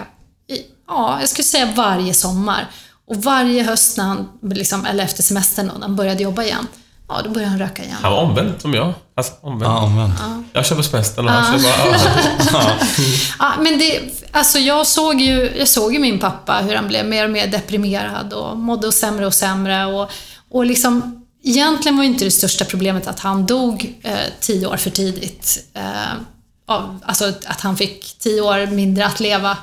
[0.49, 0.57] i,
[0.87, 2.67] ja, jag skulle säga varje sommar.
[3.09, 6.67] Och varje höst, när han, liksom, eller efter semestern, när han började jobba igen,
[7.09, 7.97] ja, då började han röka igen.
[8.01, 8.93] Han var omvänd som jag.
[9.15, 9.71] Alltså omvänd.
[9.71, 10.13] Ja, omvänt.
[10.53, 11.71] Jag kör på semestern och han kör
[12.53, 12.69] bara...
[13.39, 14.01] Ja, men det,
[14.31, 17.47] alltså jag, såg ju, jag såg ju min pappa, hur han blev mer och mer
[17.47, 19.85] deprimerad och mådde sämre och sämre.
[19.85, 20.11] Och,
[20.49, 24.77] och liksom, egentligen var ju inte det största problemet att han dog eh, tio år
[24.77, 25.65] för tidigt.
[25.73, 26.13] Eh,
[26.67, 29.57] av, alltså att han fick tio år mindre att leva.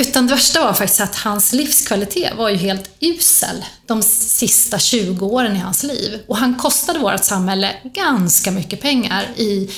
[0.00, 5.26] Utan det värsta var faktiskt att hans livskvalitet var ju helt usel de sista 20
[5.26, 6.20] åren i hans liv.
[6.26, 9.70] Och han kostade vårt samhälle ganska mycket pengar i,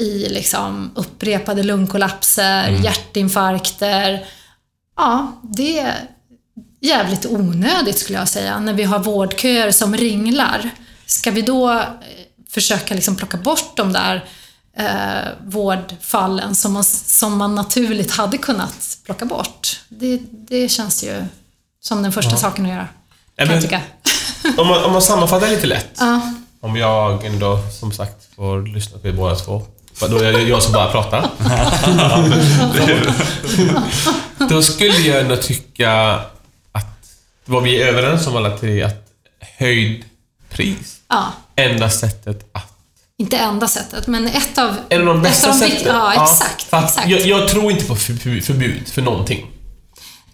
[0.00, 4.26] i liksom upprepade lungkollapser, hjärtinfarkter.
[4.96, 5.94] Ja, det är
[6.80, 10.70] jävligt onödigt skulle jag säga, när vi har vårdköer som ringlar.
[11.06, 11.84] Ska vi då eh,
[12.50, 14.24] försöka liksom plocka bort de där
[14.76, 19.80] eh, vårdfallen som man, som man naturligt hade kunnat plocka bort?
[19.88, 21.24] Det, det känns ju
[21.80, 22.88] som den första saken att göra,
[23.36, 23.80] Ja, kan men- jag tycka.
[24.62, 25.90] om, man, om man sammanfattar lite lätt.
[25.98, 26.20] Ja.
[26.60, 29.62] Om jag ändå, som sagt, får lyssna på er båda två.
[30.00, 31.30] Då är det jag som bara pratar.
[34.48, 36.20] Då skulle jag ändå tycka
[36.72, 36.86] att,
[37.44, 39.06] vad vi är överens om alla tre, att
[39.58, 40.04] höjd
[40.50, 41.26] pris, ja.
[41.56, 42.69] enda sättet att
[43.20, 44.76] Inte enda sättet, men ett av...
[44.88, 45.86] En av de bästa de sätten.
[45.86, 46.62] Ja, exakt.
[46.62, 47.08] för att exakt.
[47.08, 49.46] Jag, jag tror inte på förbu- förbud för någonting.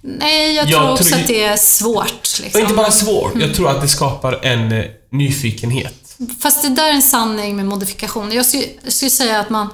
[0.03, 2.07] Nej, jag, jag tror också tror- att det är svårt.
[2.39, 2.61] Och Liksom.
[2.61, 6.16] inte bara svårt, jag tror att det skapar en eh, nyfikenhet.
[6.41, 8.32] Fast det där är en sanning med modifikation.
[8.32, 9.68] Jag skulle, jag skulle säga att man,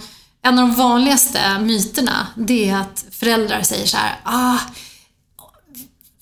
[0.44, 4.58] en av de vanligaste myterna, det är att föräldrar säger så här, ah,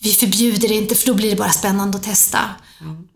[0.02, 2.38] vi förbjuder det inte för då blir det bara spännande att testa.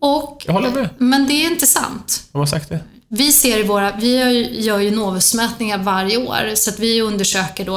[0.00, 0.88] Och, Jag håller med.
[0.98, 2.22] Men det är inte sant.
[2.32, 2.80] Har man sagt det?
[3.16, 7.00] Vi ser i våra, vi gör ju- gör ju Novusmätningar varje år, så att vi
[7.00, 7.76] undersöker då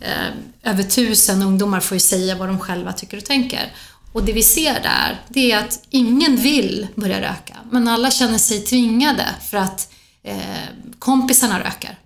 [0.00, 3.72] eh, över tusen ungdomar får ju säga vad de själva tycker och tänker.
[4.12, 8.38] Och det vi ser där, det är att ingen vill börja röka, men alla känner
[8.38, 10.36] sig tvingade för att eh,
[10.98, 11.98] kompisarna röker.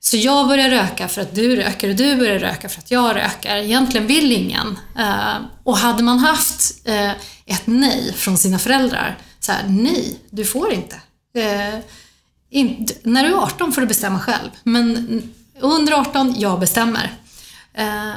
[0.00, 3.16] Så jag börjar röka för att du röker och du börjar röka för att jag
[3.16, 3.56] röker.
[3.56, 4.78] Egentligen vill ingen.
[4.98, 5.34] Eh,
[5.64, 7.10] och hade man haft eh,
[7.46, 10.96] ett nej från sina föräldrar, så här, nej, du får inte.
[11.34, 11.80] Eh.
[13.02, 15.22] När du är 18 får du bestämma själv, men
[15.60, 17.12] under 18, jag bestämmer.
[17.74, 18.14] Eh,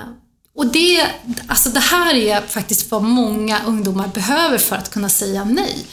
[0.55, 1.07] och det,
[1.47, 5.86] alltså det här är faktiskt vad många ungdomar behöver för att kunna säga nej.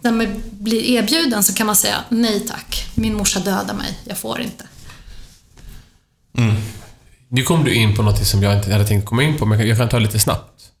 [0.00, 4.18] När man blir erbjuden så kan man säga nej tack, min morsa dödar mig, jag
[4.18, 4.64] får inte.
[6.38, 6.54] Mm.
[7.28, 9.68] Nu kom du in på något som jag inte hade tänkt komma in på, men
[9.68, 10.71] jag kan ta lite snabbt.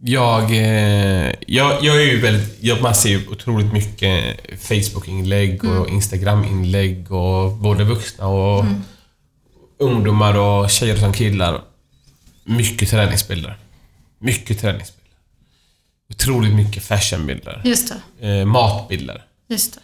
[0.00, 5.88] Jag, eh, jag, jag är ju väldigt, jag, man ser ju otroligt mycket Facebook-inlägg och
[5.88, 8.64] Instagram-inlägg och både vuxna och
[9.78, 11.62] ungdomar och tjejer som killar.
[12.44, 13.58] mycket träningsbilder.
[14.18, 14.98] Mycket träningsbilder.
[16.10, 17.62] Otroligt mycket fashionbilder.
[17.64, 17.92] Just.
[18.20, 19.24] Eh, matbilder.
[19.48, 19.80] Just det.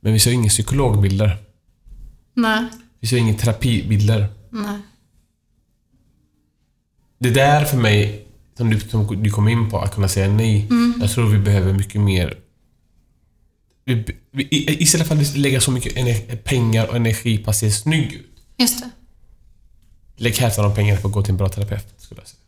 [0.00, 1.36] Men vi ser inga psykologbilder.
[2.34, 2.64] Nej.
[3.00, 4.26] Vi ser inga terapibilder.
[4.50, 4.78] Nej.
[7.18, 8.23] Det där för mig,
[8.56, 10.68] som du, som du kom in på, att kunna säga nej.
[11.00, 12.38] Jag tror vi behöver mycket mer...
[13.84, 14.48] Vi, vi,
[14.82, 18.26] istället för att lägga så mycket ener- pengar och energi på att se snygg ut.
[18.58, 18.90] Just det.
[20.16, 22.40] Lägg hälften av pengarna på att gå till en bra terapeut, skulle jag säga.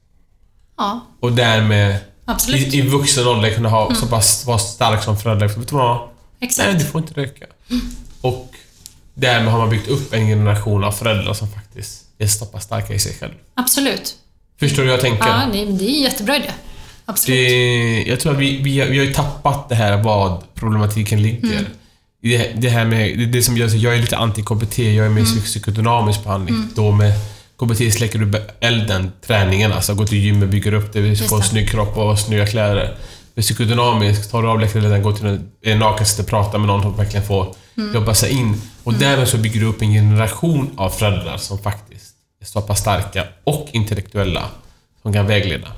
[0.76, 2.74] Ja, Och därmed absolut.
[2.74, 5.48] i, i vuxen ålder kunna ha så pass vara stark som förälder.
[5.48, 5.96] Vet du vad?
[6.00, 6.08] Nej,
[6.40, 6.78] Exakt.
[6.78, 7.46] du får inte röka.
[8.20, 8.52] Och
[9.14, 12.94] därmed har man byggt upp en generation av föräldrar som faktiskt är så pass starka
[12.94, 13.32] i sig själv.
[13.54, 14.14] Absolut.
[14.60, 15.26] Förstår du hur jag tänker?
[15.28, 16.50] Ja, det, det är en jättebra idé.
[17.04, 17.38] Absolut.
[17.38, 21.22] Det, jag tror att vi, vi, har, vi har ju tappat det här vad problematiken
[21.22, 21.52] ligger.
[21.58, 21.64] Mm.
[22.22, 25.10] Det, det här med, det, det som jag säger, jag är lite anti-KBT, jag är
[25.10, 25.42] mer Mm.
[25.42, 26.68] psykodynamisk behandling.
[26.74, 27.12] Då med
[27.60, 29.94] KBT släcker du elden, träningen alltså.
[29.94, 32.96] Gå till gymmet, bygger upp det, får en snygg kropp och snygga kläder.
[33.34, 37.26] Med psykodynamisk, tar du av läkarelden, går till en, och pratar med någon som verkligen
[37.26, 37.94] får Mm.
[37.94, 38.60] jobba sig in.
[38.84, 41.85] Och därmed så bygger du upp en generation av föräldrar som faktiskt
[42.46, 44.48] så pass starka och intellektuella
[45.02, 45.68] som kan vägleda.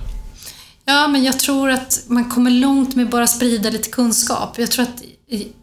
[0.85, 4.59] Ja, men jag tror att man kommer långt med bara sprida lite kunskap.
[4.59, 5.03] Jag tror att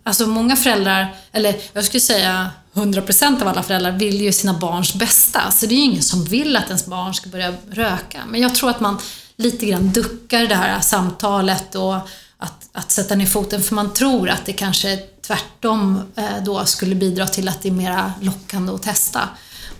[0.03, 4.95] alltså många föräldrar, eller jag skulle säga 100% av alla föräldrar vill ju sina barns
[4.95, 5.51] bästa.
[5.51, 8.21] Så det är ju ingen som vill att ens barn ska börja röka.
[8.27, 8.97] Men jag tror att man
[9.35, 11.95] lite grann duckar det här samtalet och
[12.37, 16.95] att, att sätta ner foten för man tror att det kanske tvärtom eh, då skulle
[16.95, 19.29] bidra till att det är mera lockande att testa.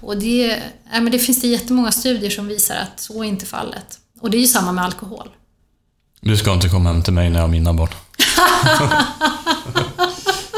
[0.02, 0.60] Och det,
[0.94, 4.00] ja, men det finns det jättemånga studier som visar att så är inte fallet.
[4.22, 5.30] Och det är ju samma med alkohol.
[6.22, 7.90] Du ska inte komma hem till mig när jag har mina barn.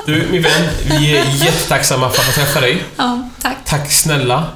[0.05, 2.83] Du, min vän, vi är jättetacksamma för att få träffa dig.
[2.97, 3.57] Ja, tack.
[3.65, 4.51] Tack snälla.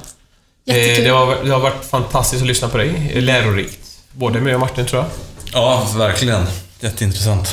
[0.66, 1.04] Eh, Jättekul.
[1.04, 3.20] Det har, det har varit fantastiskt att lyssna på dig.
[3.20, 4.00] Lärorikt.
[4.12, 5.10] Både mig och Martin, tror jag.
[5.52, 6.46] Ja, verkligen.
[6.80, 7.48] Jätteintressant.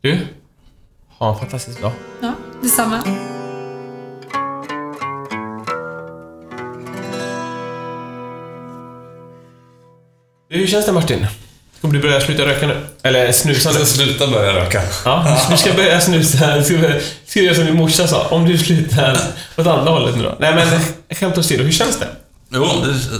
[0.00, 0.26] Du,
[1.18, 1.92] ha en fantastisk dag.
[2.22, 2.32] Ja,
[2.62, 3.02] detsamma.
[10.58, 11.26] Hur känns det Martin?
[11.80, 12.76] Kommer du börja sluta röka nu?
[13.02, 13.78] Eller snusa nu?
[13.78, 14.82] Jag ska sluta börja röka.
[15.04, 16.56] Ja, du ska börja snusa.
[16.56, 18.26] Du ska, börja- ska göra som din morsa sa.
[18.30, 19.18] Om du slutar
[19.56, 20.36] åt andra hållet nu då.
[20.40, 20.80] Nej men,
[21.16, 21.62] skämt åsido.
[21.64, 22.06] Hur känns det?
[22.52, 22.68] Jo,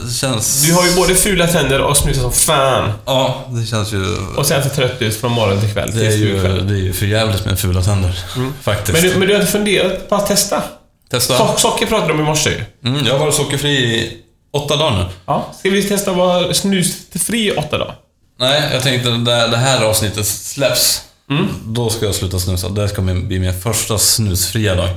[0.04, 0.62] det känns...
[0.62, 2.92] Du har ju både fula tänder och snusar som fan.
[3.04, 4.16] Ja, det känns ju...
[4.36, 5.90] Och sen så trött ut från morgon till kväll.
[5.94, 6.68] Det är ju, kväll.
[6.68, 8.18] det är ju för jävligt med fula tänder.
[8.62, 8.92] Faktiskt.
[9.02, 10.62] Men du, men du har inte funderat på att testa?
[11.10, 11.38] Testa.
[11.38, 12.90] So socker pratade du om i morse ju.
[12.90, 14.12] Mm, jag har varit sockerfri i
[14.54, 15.04] åtta dagar nu.
[15.26, 15.52] Ja.
[15.58, 17.94] Ska vi testa att vara snusfri i åtta dagar?
[18.38, 21.02] Nej, jag tänkte när det här avsnittet släpps,
[21.64, 22.68] då ska jag sluta snusa.
[22.68, 24.88] Det ska bli min första snusfria dag.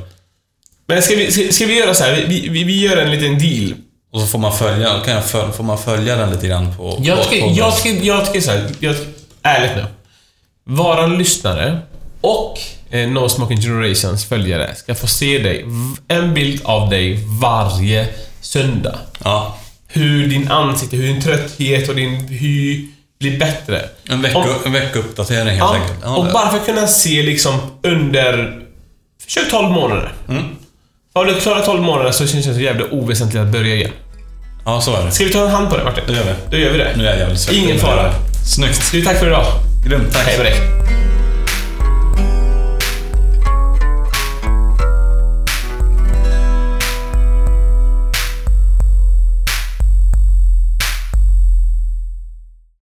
[0.87, 2.25] Men ska vi, ska, ska vi göra så här?
[2.27, 3.73] Vi, vi, vi gör en liten deal.
[4.13, 6.97] Och så får man följa, kan jag föl, får man följa den lite grann på...
[7.01, 8.95] Jag tycker, jag tycker, jag tycker så här, jag,
[9.41, 9.85] ärligt nu.
[10.63, 11.79] Våran lyssnare
[12.21, 15.65] och eh, No Smoking Generations följare ska få se dig,
[16.07, 18.07] en bild av dig varje
[18.47, 18.95] söndag.
[19.23, 19.57] Ja.
[19.87, 22.85] Hur din ansikte, hur din trötthet och din hy
[23.19, 23.81] blir bättre.
[24.09, 25.99] En vecka, Om- en vecka-uppdatering helt Ja, enkelt.
[26.03, 28.59] Ja, och det- bara för att kunna se liksom under...
[29.25, 30.13] Försök 12 månader.
[30.29, 30.43] Mm.
[31.13, 33.91] Har du klarat 12 månader så känns det så jävla oväsentligt att börja igen.
[34.65, 35.11] ja, så är det.
[35.11, 36.03] Ska vi ta en hand på det Martin?
[36.07, 36.33] Det gör vi.
[36.51, 36.93] Då gör vi det.
[36.97, 37.51] Nu är jag jävligt.
[37.51, 38.13] Ingen fara.
[38.55, 38.91] Snyggt.
[38.91, 39.45] Du, tack för idag.
[39.87, 40.13] Grymt.
[40.13, 40.25] Tack.
[40.25, 41.06] Hej med dig.